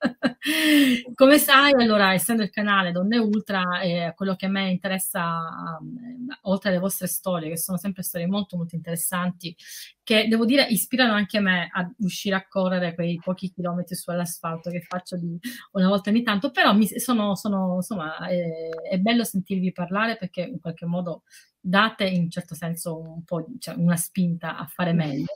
[1.14, 6.26] Come sai, allora, essendo il canale Donne Ultra, eh, quello che a me interessa, um,
[6.42, 9.54] oltre alle vostre storie, che sono sempre storie molto molto interessanti,
[10.02, 14.80] che devo dire ispirano anche me a uscire a correre quei pochi chilometri sull'asfalto che
[14.80, 15.38] faccio di,
[15.72, 20.42] una volta ogni tanto, però mi, sono, sono, insomma, eh, è bello sentirvi parlare perché
[20.42, 21.22] in qualche modo
[21.60, 25.26] date in un certo senso un po' cioè una spinta a fare meglio.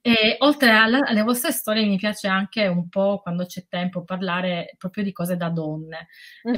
[0.00, 4.74] E oltre alla, alle vostre storie mi piace anche un po' quando c'è tempo parlare
[4.78, 6.08] proprio di cose da donne.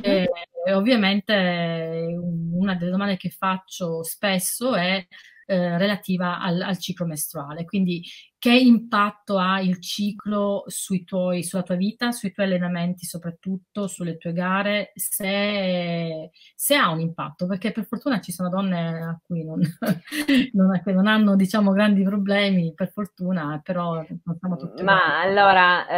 [0.02, 0.28] E,
[0.64, 5.06] e ovviamente una delle domande che faccio spesso è
[5.50, 7.64] eh, relativa al, al, ciclo mestruale.
[7.64, 8.02] Quindi
[8.38, 14.18] che impatto ha il ciclo sui tuoi, sulla tua vita, sui tuoi allenamenti soprattutto, sulle
[14.18, 19.42] tue gare, se, se ha un impatto, perché per fortuna ci sono donne a cui
[19.42, 19.60] non,
[20.52, 24.82] non, non hanno diciamo grandi problemi, per fortuna, però non siamo tutti...
[24.82, 25.28] Ma grandi.
[25.28, 25.88] allora,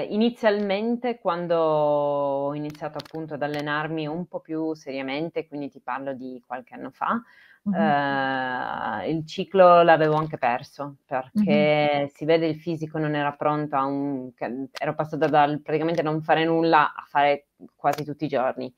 [0.00, 6.14] eh, inizialmente quando ho iniziato appunto ad allenarmi un po' più seriamente, quindi ti parlo
[6.14, 7.22] di qualche anno fa,
[7.64, 9.08] Uh-huh.
[9.08, 12.10] il ciclo l'avevo anche perso perché uh-huh.
[12.12, 16.44] si vede il fisico non era pronto a un ero passata dal praticamente non fare
[16.44, 18.74] nulla a fare quasi tutti i giorni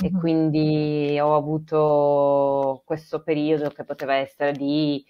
[0.00, 5.04] e quindi ho avuto questo periodo che poteva essere di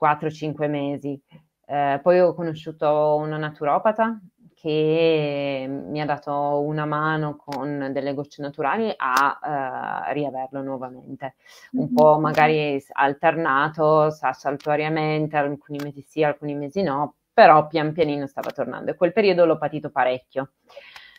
[0.00, 1.20] 4-5 mesi.
[1.66, 4.20] Eh, poi ho conosciuto una naturopata
[4.64, 11.34] che mi ha dato una mano con delle gocce naturali a uh, riaverlo nuovamente,
[11.72, 11.94] un mm-hmm.
[11.94, 18.90] po' magari alternato, saltuariamente, alcuni mesi sì, alcuni mesi no, però pian pianino stava tornando
[18.90, 20.52] e quel periodo l'ho patito parecchio.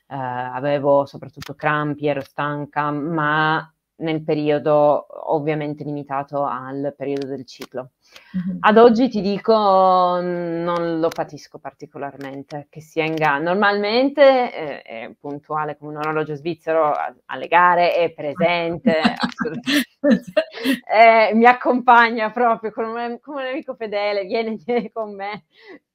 [0.07, 7.91] Uh, avevo soprattutto crampi, ero stanca, ma nel periodo ovviamente limitato al periodo del ciclo.
[8.37, 8.57] Mm-hmm.
[8.59, 13.37] Ad oggi ti dico non lo patisco particolarmente che sia in gara.
[13.37, 16.91] Normalmente eh, è puntuale come un orologio svizzero
[17.25, 18.99] alle gare, è presente,
[20.91, 25.45] eh, mi accompagna proprio come un, come un, amico fedele, viene, viene con me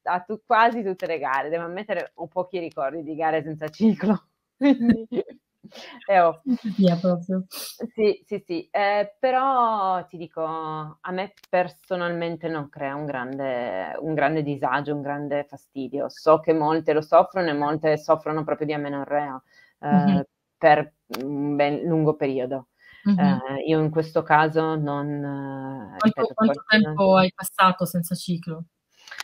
[0.04, 1.50] a tu, quasi tutte le gare.
[1.50, 4.24] Devo ammettere ho pochi ricordi di gare senza ciclo.
[5.60, 6.40] Quindi eh, oh.
[6.76, 7.44] Via proprio.
[7.48, 14.14] Sì, sì, sì, eh, però ti dico, a me personalmente non crea un grande, un
[14.14, 16.08] grande disagio, un grande fastidio.
[16.08, 19.42] So che molte lo soffrono e molte soffrono proprio di amenorrea
[19.80, 20.20] eh, mm-hmm.
[20.56, 22.68] per un ben lungo periodo.
[23.08, 23.18] Mm-hmm.
[23.18, 25.08] Eh, io in questo caso non...
[25.08, 28.64] Eh, quanto, ripeto, quanto tempo hai passato senza ciclo?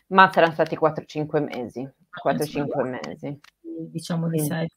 [0.08, 1.88] Ma saranno stati 4-5 mesi,
[2.24, 3.40] 4-5 mesi.
[3.90, 4.68] Diciamo di 6.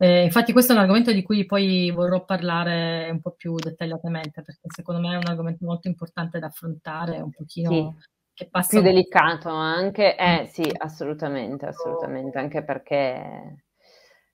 [0.00, 4.42] Eh, infatti questo è un argomento di cui poi vorrò parlare un po' più dettagliatamente,
[4.42, 8.08] perché secondo me è un argomento molto importante da affrontare, un pochino sì.
[8.32, 8.78] che passa...
[8.78, 13.64] Più delicato anche, eh sì, assolutamente, assolutamente, anche perché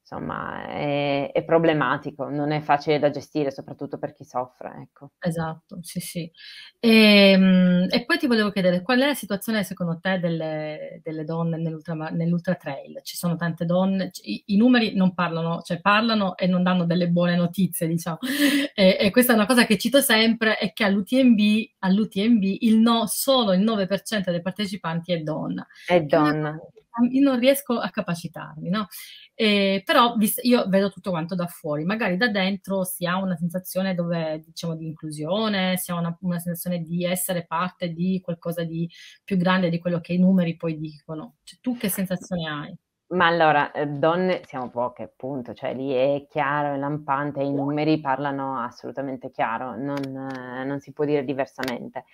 [0.05, 4.75] insomma è, è, problematico, non è facile da gestire, soprattutto per chi soffre.
[4.83, 5.13] Ecco.
[5.19, 6.31] Esatto, sì, sì.
[6.79, 11.25] E, ehm, e, poi ti volevo chiedere, qual è la situazione secondo te delle, delle
[11.25, 13.01] donne nell'ultra, nell'ultra, trail?
[13.03, 17.09] Ci sono tante donne, i, i, numeri non parlano, cioè parlano e non danno delle
[17.09, 18.19] buone notizie, diciamo.
[18.77, 21.39] E, e questa è una cosa che cito sempre, è che all'UTMB,
[21.79, 25.65] all'UTMB il no, solo il 9% dei partecipanti è donna.
[25.87, 26.51] È donna.
[26.51, 26.84] Io
[27.21, 28.87] non riesco a capacitarmi, no?
[29.35, 33.95] Eh, però io vedo tutto quanto da fuori, magari da dentro si ha una sensazione
[33.95, 38.89] dove, diciamo, di inclusione, si ha una, una, sensazione di essere parte di qualcosa di
[39.25, 41.37] più grande di quello che i numeri poi dicono.
[41.43, 42.77] Cioè, tu che sensazione hai?
[43.09, 48.01] Ma allora, eh, donne siamo poche, appunto, cioè lì è chiaro, è lampante, i numeri
[48.01, 52.05] parlano assolutamente chiaro, non, eh, non si può dire diversamente.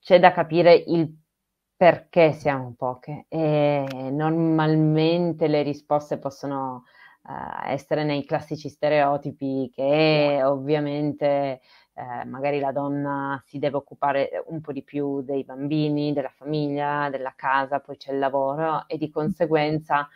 [0.00, 1.14] C'è da capire il
[1.82, 6.84] perché siamo poche e normalmente le risposte possono
[7.24, 7.32] uh,
[7.66, 11.60] essere nei classici stereotipi che ovviamente
[11.94, 17.10] uh, magari la donna si deve occupare un po' di più dei bambini, della famiglia,
[17.10, 20.08] della casa, poi c'è il lavoro e di conseguenza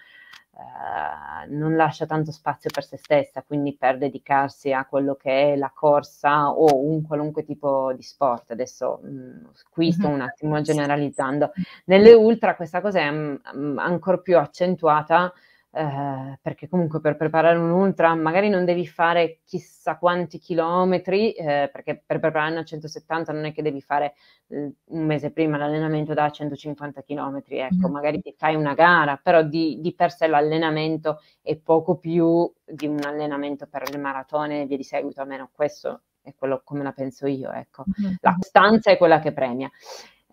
[0.59, 5.57] eh, non lascia tanto spazio per se stessa, quindi per dedicarsi a quello che è
[5.57, 8.53] la corsa o un qualunque tipo di sport.
[8.53, 11.53] Adesso mh, mm, qui sto un attimo generalizzando.
[11.85, 15.33] Nelle ultra questa cosa è m- mm, ancora più accentuata
[15.77, 21.69] eh, perché comunque per preparare un ultra magari non devi fare chissà quanti chilometri, eh,
[21.71, 24.15] perché per preparare una 170 non è che devi fare
[24.49, 27.93] eh, un mese prima l'allenamento da 150 chilometri, ecco, mm.
[27.93, 32.87] magari ti fai una gara, però di, di, per sé l'allenamento è poco più di
[32.87, 36.93] un allenamento per le maratone e via di seguito, almeno questo è quello come la
[36.93, 37.85] penso io, ecco.
[37.89, 38.15] Mm.
[38.21, 39.71] La costanza è quella che premia.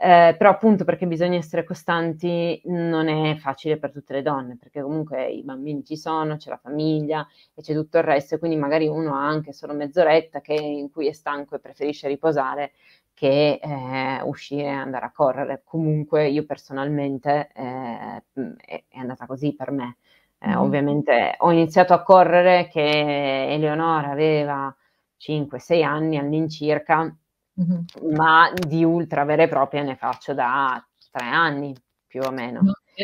[0.05, 4.81] Eh, però appunto perché bisogna essere costanti non è facile per tutte le donne, perché
[4.81, 8.57] comunque i bambini ci sono, c'è la famiglia e c'è tutto il resto, e quindi
[8.57, 12.73] magari uno ha anche solo mezz'oretta che, in cui è stanco e preferisce riposare
[13.13, 15.61] che eh, uscire e andare a correre.
[15.63, 18.23] Comunque io personalmente eh,
[18.65, 19.95] è, andata così per me.
[20.45, 20.55] Mm.
[20.55, 24.75] Ovviamente ho iniziato a correre che Eleonora aveva
[25.17, 27.15] 5-6 anni all'incirca
[27.59, 28.15] Mm-hmm.
[28.15, 31.75] ma di ultra vera e propria ne faccio da tre anni
[32.07, 32.61] più o meno.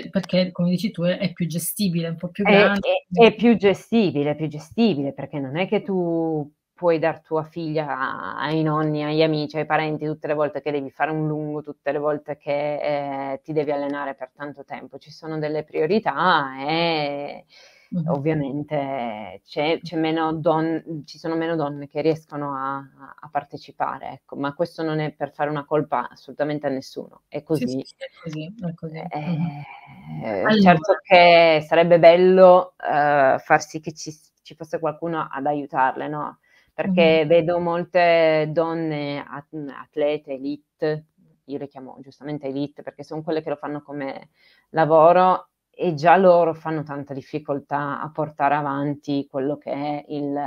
[0.10, 2.80] perché, come dici tu, è, più gestibile, un po' più grande.
[3.12, 7.22] È, è, è, più gestibile, è più gestibile, perché non è che tu puoi dar
[7.22, 11.28] tua figlia ai nonni, agli amici, ai parenti tutte le volte che devi fare un
[11.28, 14.98] lungo, tutte le volte che eh, ti devi allenare per tanto tempo.
[14.98, 17.46] Ci sono delle priorità e
[17.92, 18.08] Mm-hmm.
[18.08, 22.78] Ovviamente c'è, c'è meno don- ci sono meno donne che riescono a,
[23.20, 27.42] a, partecipare, ecco, ma questo non è per fare una colpa assolutamente a nessuno, è
[27.42, 27.68] così.
[27.68, 28.98] Sì, sì, è così, è così.
[28.98, 30.46] Eh, mm-hmm.
[30.46, 30.62] allora.
[30.62, 36.38] Certo che sarebbe bello uh, far sì che ci, ci, fosse qualcuno ad aiutarle, no?
[36.72, 37.28] Perché mm-hmm.
[37.28, 41.06] vedo molte donne atlete, elite,
[41.46, 44.30] io le chiamo giustamente elite perché sono quelle che lo fanno come
[44.70, 45.49] lavoro
[45.82, 50.38] e già loro fanno tanta difficoltà a portare avanti quello che è il,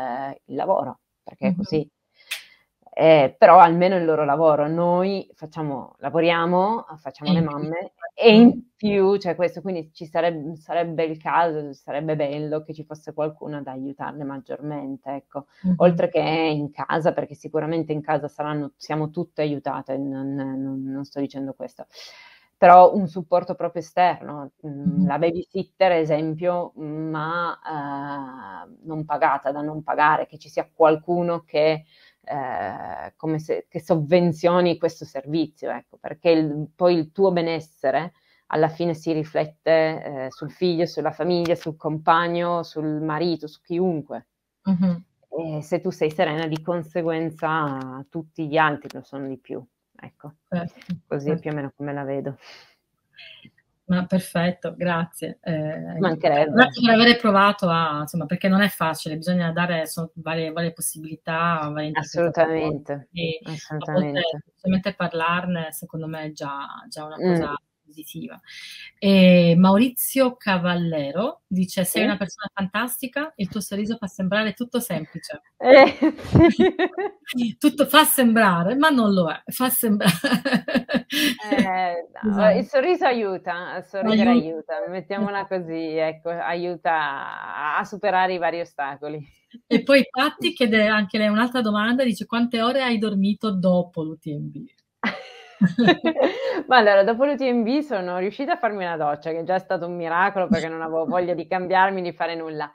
[0.45, 1.91] il lavoro, perché è così.
[2.95, 9.17] Eh, però almeno il loro lavoro, noi facciamo, lavoriamo, facciamo le mamme e in più
[9.17, 13.67] cioè questo, quindi ci sarebbe, sarebbe, il caso, sarebbe bello che ci fosse qualcuno ad
[13.69, 15.77] aiutarle maggiormente, ecco, mm-hmm.
[15.79, 21.05] oltre che in casa, perché sicuramente in casa saranno, siamo tutte aiutate, non, non, non
[21.07, 21.87] sto dicendo questo
[22.63, 27.59] però un supporto proprio esterno, mhmm, la babysitter esempio, ma,
[28.65, 31.85] ehm, non pagata, da non pagare, che ci sia qualcuno che
[33.17, 38.13] come se che sovvenzioni questo servizio, ecco, perché il poi il tuo benessere
[38.47, 44.27] alla fine si riflette, ehm, sul figlio, sulla famiglia, sul compagno, sul marito, su chiunque.
[44.67, 45.03] Mh-mh.
[45.31, 49.65] E se tu sei serena, di conseguenza tutti gli altri lo sono di più.
[50.05, 52.37] Ecco, Certo, così è cer più o meno come la vedo.
[53.85, 55.39] Ma perfetto, grazie.
[55.43, 56.51] Ci mancherebbe.
[56.53, 59.85] grazie per avere provato a insomma, perché non è facile, bisogna dare
[60.15, 63.09] varie varie possibilità, varie Assolutamente,
[63.45, 64.25] assolutamente.
[64.31, 67.27] semplicemente parlarne secondo me è già già una Mh.
[67.35, 67.55] cosa
[67.85, 68.41] positiva.
[68.99, 75.43] Ehm, Maurizio Cavallero dice: "Sei una persona fantastica, il tuo sorriso fa sembrare tutto semplice".
[75.61, 76.53] Eh, sì.
[77.59, 80.07] Tutto fa sembrare, ma non lo è, fa sembra
[81.39, 82.67] Eh, no, il Esatto.
[82.67, 84.31] sorriso aiuta, a sorridere Aiuta.
[84.31, 89.27] aiuta, mettiamola così, ecco, aiuta a a superare i vari ostacoli.
[89.71, 94.57] E poi Patti chiede anche lei un'altra domanda, dice: "Quante ore hai dormito dopo l'UTMB?"
[96.67, 99.97] Ma allora, dopo l'UTMB sono riuscita a farmi una doccia, che già è stato un
[99.97, 102.73] miracolo perché non avevo voglia di cambiarmi, di fare nulla.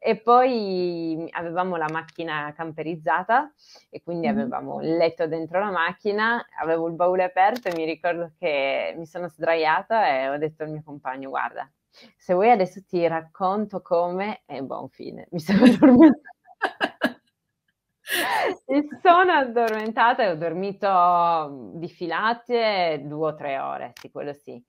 [0.00, 3.52] E poi avevamo la macchina camperizzata
[3.90, 4.40] e quindi Mh-mh.
[4.40, 9.06] avevamo il letto dentro la macchina, avevo il baule aperto e mi ricordo che mi
[9.06, 11.68] sono sdraiata e ho detto al mio compagno: "Guarda,
[12.16, 15.26] se vuoi adesso ti racconto come" e buon fine.
[15.30, 16.20] Mi sono addormentata.
[18.68, 24.32] Mi sono addormentata e ho dormito, mhmm, di filate 2 o 3 ore, sì, quello
[24.32, 24.62] sì.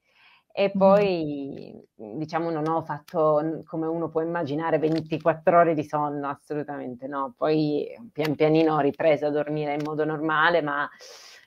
[0.51, 0.75] E Mh-mh.
[0.77, 7.07] poi, mhmm, diciamo non ho fatto, come uno può immaginare, 24 ore di sonno, assolutamente
[7.07, 7.33] no.
[7.37, 10.89] Poi pian pianino ho ripreso a dormire in modo normale, ma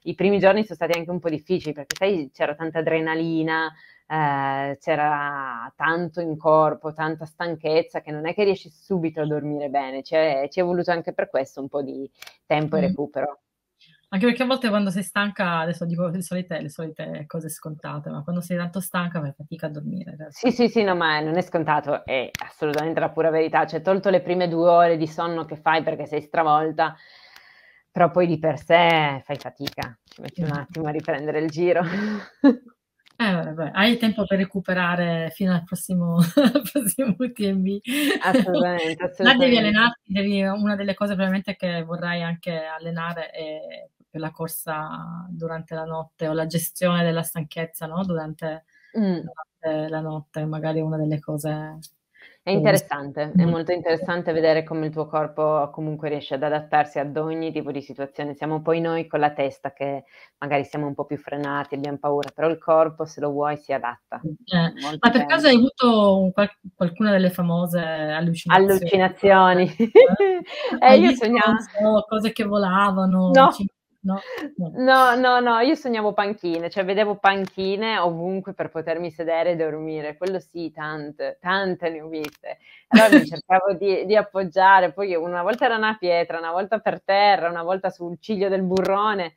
[0.05, 3.73] i primi giorni son stati anche un po' difficili perché sai c'era tanta adrenalina,
[4.07, 9.69] ehm, c'era tanto in corpo, tanta stanchezza che non è che riesci subito a dormire
[9.69, 12.11] bene, ci è ci è voluto anche per questo un po' di
[12.47, 12.81] tempo e Mh.
[12.81, 13.39] recupero.
[14.11, 18.11] Anche perché a volte quando sei stanca, adesso dico le solite le solite cose scontate,
[18.11, 21.37] ma quando sei tanto stanca fai fatica a dormire Sì, sì, sì, no, ma non
[21.37, 23.67] è scontato, è assolutamente la pura verità.
[23.67, 26.97] Cioè, tolto le prime 2 ore di sonno che fai perché sei stravolta,
[27.93, 31.83] però poi di per sé fai fatica, ci metti un attimo a riprendere il giro.
[33.19, 37.79] Eh, vabbè, hai tempo per recuperare fino al prossimo al prossimo UTMB.
[38.19, 39.59] Assolutamente, Là devi assolutamente.
[39.59, 43.89] allenarti, devi una delle cose probabilmente che vorrai anche allenare è
[44.19, 49.21] la corsa durante la notte o la gestione della stanchezza, no, durante Mh.
[49.21, 51.79] durante la notte, magari una delle cose
[52.47, 53.49] È interessante, è mh.
[53.49, 57.81] molto interessante vedere come il tuo corpo comunque riesce ad adattarsi ad ogni tipo di
[57.81, 58.35] situazione.
[58.35, 60.03] Siamo poi noi con la testa che
[60.39, 63.73] magari siamo un po' più frenati, abbiam paura, però il corpo se lo vuoi si
[63.73, 64.27] adatta.
[64.47, 64.73] Eh.
[65.01, 68.91] Ma per caso hai avuto qual qualcuna delle famose allucinazioni?
[68.91, 69.75] Allucinazioni.
[69.77, 70.43] Eh,
[70.85, 73.47] Hai io visto, sogna non so, cose che volavano No.
[73.47, 73.69] vicino
[74.03, 74.21] no?
[74.57, 74.71] No.
[74.75, 80.17] No, no, no, io sognavo panchine, cioè vedevo panchine ovunque per potermi sedere e dormire.
[80.17, 82.59] Quello sì, tante, tante ne ho viste.
[82.89, 87.03] Allora mi cercavo di di appoggiare, poi una volta era una pietra, una volta per
[87.03, 89.35] terra, una volta sul ciglio del burrone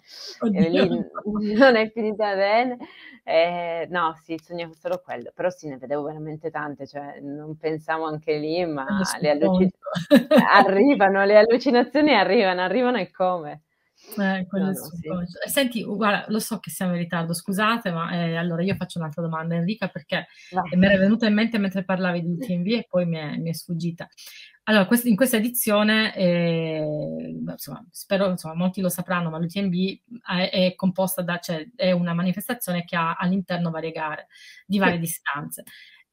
[0.51, 0.89] e lì
[1.55, 2.77] non è finita bene.
[3.23, 8.05] Ehm, no, sì, sognavo solo quello, però sì, ne vedevo veramente tante, cioè non pensavo
[8.05, 8.85] anche lì, ma
[9.19, 10.37] le alluci subconscio.
[10.51, 13.64] arrivano, le allucinazioni arrivano, arrivano eccome.
[14.17, 15.15] Eh, No, no, sì.
[15.15, 15.41] subconscio.
[15.41, 18.99] E senti, guarda, lo so che siamo in ritardo, scusate, ma, ehm, allora io faccio
[18.99, 20.69] un'altra domanda Enrica perché, Vai.
[20.69, 23.53] ehm, m'era venuta in mente mentre parlavi di UTMB e poi mi è mi è
[23.53, 24.07] sfuggita.
[24.67, 29.73] Allora, quest in questa edizione, beh, insomma, spero insomma molti lo sapranno, ma l'UTMB,
[30.27, 34.27] è è composta da cioè è una manifestazione che ha all'interno varie gare
[34.65, 34.99] di varie Sì.
[34.99, 35.63] distanze.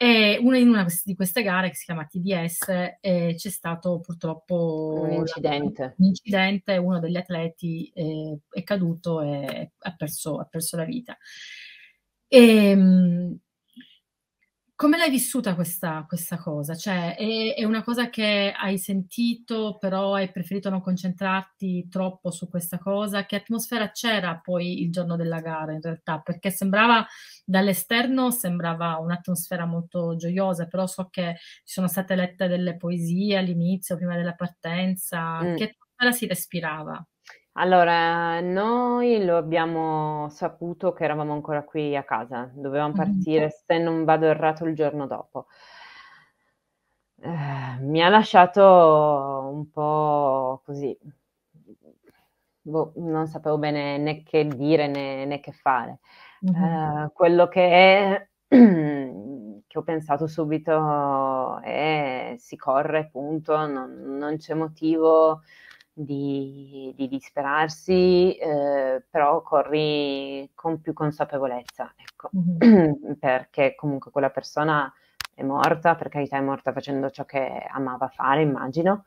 [0.05, 4.97] E una in una di queste gare, che si chiama TDS, ehm, c'è stato purtroppo
[5.01, 5.95] Un incidente.
[5.99, 11.17] un incidente, uno degli atleti, ehm, è caduto e ha perso ha perso la vita.
[12.29, 13.39] Ehm,
[14.83, 16.75] come l'hai vissuta questa questa cosa?
[16.75, 22.49] Cioè, è è una cosa che hai sentito, però hai preferito non concentrarti troppo su
[22.49, 23.25] questa cosa?
[23.25, 26.19] Che atmosfera c'era poi il giorno della gara in realtà?
[26.19, 27.07] Perché sembrava
[27.45, 33.95] dall'esterno sembrava un'atmosfera molto gioiosa, però so che ci sono state lette delle poesie all'inizio,
[33.97, 35.45] prima della partenza.
[35.45, 35.55] Mh.
[35.55, 37.07] Che atmosfera si respirava?
[37.55, 42.97] Allora, noi lo abbiamo saputo che eravamo ancora qui a casa, dovevam Mh-mh.
[42.97, 45.47] partire, se non vado errato, il giorno dopo.
[47.81, 48.63] Mi ha lasciato
[49.53, 50.99] un po' così
[52.63, 55.99] boh, non sapevo bene né che dire né, né che fare.
[56.45, 57.05] Mm-hmm.
[57.05, 65.43] Uh, quello che, che, ho pensato subito è si corre, punto, non, non c'è motivo
[65.93, 73.13] di, di disperarsi, eh, però corri con più consapevolezza, ecco, mm-hmm.
[73.21, 74.93] perché comunque quella persona
[75.35, 79.05] è morta, per carità è morta facendo ciò che amava fare, immagino,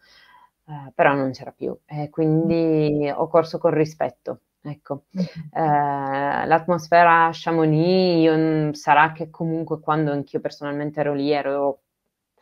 [0.68, 4.42] eh, però non c'era più e quindi ho corso con rispetto.
[4.68, 11.82] Ecco, eh, l'atmosfera a Chamonix io, sarà che comunque quando anch'io personalmente ero lì ero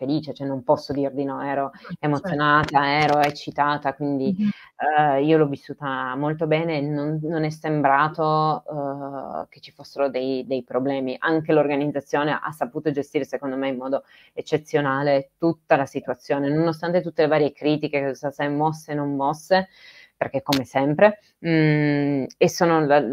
[0.03, 1.95] felice, cioè non posso dir di no, ero certo.
[1.99, 9.47] emozionata, ero eccitata, quindi uh, io l'ho vissuta molto bene non, non, è sembrato uh,
[9.49, 11.15] che ci fossero dei, dei, problemi.
[11.17, 14.03] Anche l'organizzazione ha saputo gestire, secondo me, in modo
[14.33, 19.15] eccezionale tutta la situazione, nonostante tutte le varie critiche che sono state mosse e non
[19.15, 19.69] mosse
[20.15, 23.03] perché come sempre, mh, mm, e sono la,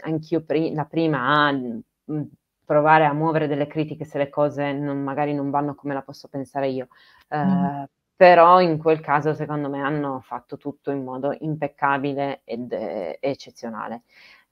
[0.00, 2.22] anch'io pri- la prima a mm,
[2.70, 6.28] provare a muovere delle critiche se le cose non, magari non vanno come la posso
[6.28, 6.86] pensare io.
[7.34, 7.84] Mm.
[8.14, 14.02] però in quel caso secondo me hanno fatto tutto in modo impeccabile ed eh, eccezionale.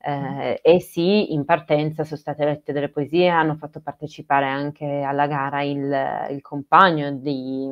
[0.00, 5.26] Eh, e sì, in partenza sono state lette delle poesie, hanno fatto partecipare anche alla
[5.26, 7.70] gara il, il compagno di,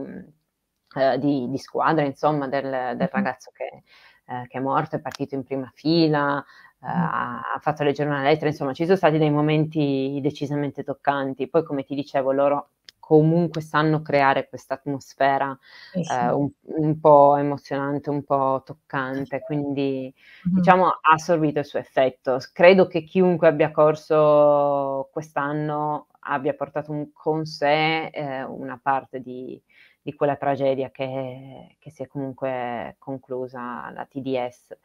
[0.96, 3.82] eh, di, di, squadra, insomma, del, del ragazzo che,
[4.26, 6.44] eh, che, è morto, è partito in prima fila, eh,
[6.88, 11.48] ha fatto leggere una lettera, insomma ci sono stati dei momenti decisamente toccanti.
[11.48, 12.70] Poi come ti dicevo, loro
[13.06, 15.56] comunque sanno creare questa atmosfera
[15.94, 16.12] eh sì.
[16.12, 20.56] eh, un, un, po' emozionante, un po' toccante, quindi mm-hmm.
[20.56, 22.38] diciamo ha assorbito il suo effetto.
[22.52, 29.60] Credo che chiunque abbia corso quest'anno abbia portato un, con sé eh, una parte di,
[30.02, 34.76] di quella tragedia che, che, si è comunque conclusa la TDS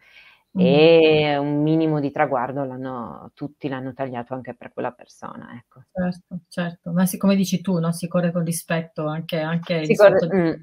[0.54, 5.56] e un minimo di traguardo l'hanno, tutti l'hanno tagliato anche per quella persona.
[5.56, 5.84] Ecco.
[5.92, 7.92] Certo, certo, ma sì, come dici tu, no?
[7.92, 10.36] si corre con rispetto anche, anche si corre, di...
[10.36, 10.54] mm,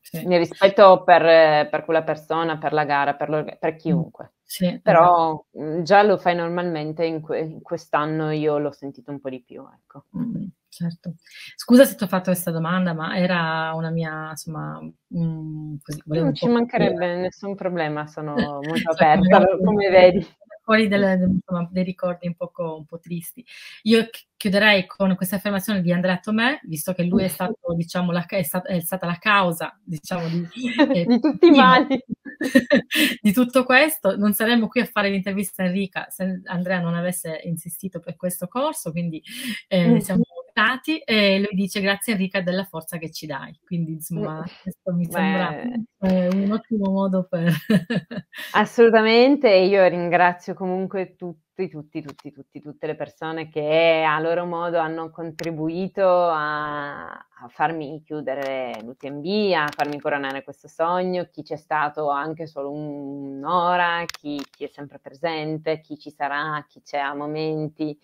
[0.00, 0.36] sì.
[0.38, 4.32] rispetto per, per, quella persona, per la gara, per, per chiunque.
[4.42, 5.82] Sì, Però esatto.
[5.82, 9.62] già lo fai normalmente, in, que- quest'anno io l'ho sentito un po' di più.
[9.62, 10.06] Ecco.
[10.16, 11.16] Mm certo.
[11.54, 14.78] Scusa se ti ho fatto questa domanda, ma era una mia, insomma,
[15.08, 17.20] um, così, Non ci mancherebbe dire.
[17.20, 18.34] nessun problema, sono
[18.64, 20.26] molto aperta, come vedi.
[20.64, 23.44] Fuori delle, insomma, dei ricordi un, poco, un po' tristi.
[23.82, 28.24] Io chiuderei con questa affermazione di Andrea Tomè, visto che lui è, stato, diciamo, la,
[28.24, 30.46] è, stata, è stata la causa diciamo, di,
[30.94, 32.00] eh, di tutti i mali.
[33.20, 34.16] di tutto questo.
[34.16, 38.46] Non saremmo qui a fare l'intervista a Enrica se Andrea non avesse insistito per questo
[38.46, 39.22] corso, quindi
[39.68, 39.96] eh, mm.
[39.98, 40.22] siamo
[40.52, 43.58] stati e lui dice grazie Enrica della forza che ci dai.
[43.64, 47.50] Quindi insomma questo mi sembra eh, un ottimo modo per...
[48.52, 54.78] Assolutamente, io ringrazio comunque tutti, tutti, tutti, tutti, tutte le persone che a loro modo
[54.78, 62.10] hanno contribuito a, a farmi chiudere l'UTMB, a farmi coronare questo sogno, chi c'è stato
[62.10, 67.98] anche solo un'ora, chi, chi è sempre presente, chi ci sarà, chi c'è a momenti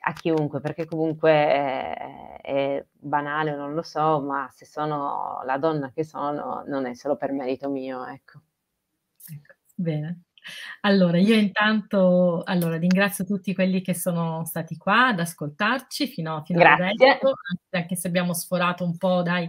[0.00, 5.90] a chiunque, perché comunque è, è, banale, non lo so, ma se sono la donna
[5.90, 8.40] che sono, non è solo per merito mio, ecco.
[9.26, 10.22] ecco bene.
[10.82, 16.62] Allora, io intanto allora, ringrazio tutti quelli che sono stati qua ad ascoltarci fino, fino
[16.62, 17.34] adesso,
[17.70, 19.48] anche se abbiamo sforato un po', dai,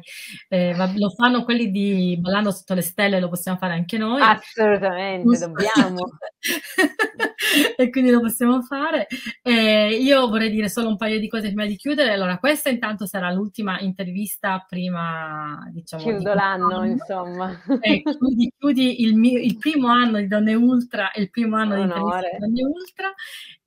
[0.49, 4.21] eh, lo fanno quelli di Ballando sotto le stelle, lo possiamo fare anche noi.
[4.21, 6.17] Assolutamente, dobbiamo.
[7.77, 9.07] e quindi lo possiamo fare.
[9.41, 12.13] Eh, io vorrei dire solo un paio di cose prima di chiudere.
[12.13, 16.03] Allora, questa intanto sarà l'ultima intervista prima, diciamo...
[16.03, 17.57] Chiudo l'anno, insomma.
[17.81, 20.53] Eh, chiudi, chiudi il, mio, il primo anno di Donne
[20.89, 22.31] Ultra e il primo anno Onore.
[22.31, 23.13] di Donne Ultra.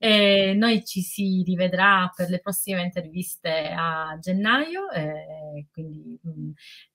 [0.05, 4.89] E noi ci si rivedrà per le prossime interviste a gennaio,
[5.71, 6.51] quindi mh, mm,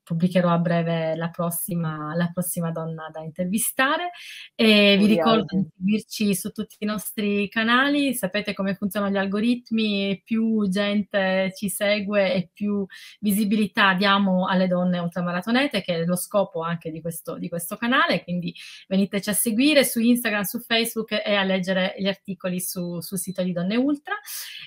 [0.07, 4.11] pubblicherò a breve la prossima, la prossima donna da intervistare.
[4.55, 10.21] E vi ricordo di seguirci su tutti i nostri canali, sapete come funzionano gli algoritmi,
[10.23, 12.85] più gente ci segue e più
[13.19, 18.23] visibilità diamo alle donne ultramaratonete, che è lo scopo anche di questo, di questo canale,
[18.23, 18.53] quindi
[18.87, 23.43] veniteci a seguire su Instagram, su Facebook e a leggere gli articoli su, sul sito
[23.43, 24.15] di Donne Ultra.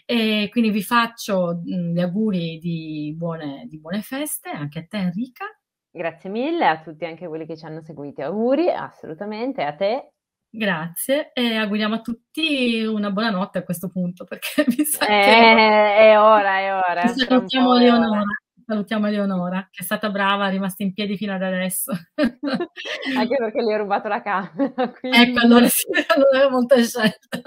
[0.05, 4.99] E quindi vi faccio mh, gli auguri di buone, di buone feste, anche a te
[4.99, 5.45] Enrico Monica.
[5.93, 8.23] Grazie mille a tutti anche quelli che ci hanno seguiti.
[8.23, 10.13] Auguri, assolutamente, a te.
[10.53, 15.23] Grazie e auguriamo a tutti una buona notte a questo punto perché mi sa eh,
[15.23, 16.11] che...
[16.11, 17.07] È ora, è ora.
[17.07, 18.23] Ci salutiamo Leonora.
[18.71, 21.91] Salutiamo Eleonora, che è stata brava, è rimasta in piedi fino ad adesso.
[23.19, 24.93] Anche perché le ho rubato la camera.
[24.97, 25.19] Quindi...
[25.19, 27.43] Ecco, allora sì, allora molta scelta.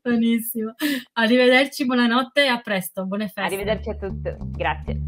[0.00, 0.74] Benissimo.
[1.14, 3.40] Arrivederci, buonanotte e a presto, buone feste.
[3.40, 5.00] Arrivederci a tutti, grazie.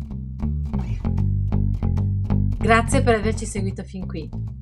[2.58, 4.55] Grazie per averci seguito fin qui.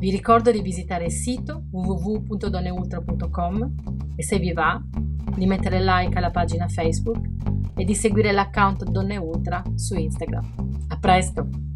[0.00, 3.74] Vi ricordo di visitare il sito www.donneultra.com
[4.16, 4.82] e se vi va,
[5.36, 7.18] di mettere like alla pagina Facebook
[7.76, 10.86] e di seguire l'account Donne Ultra su Instagram.
[10.88, 11.69] A presto!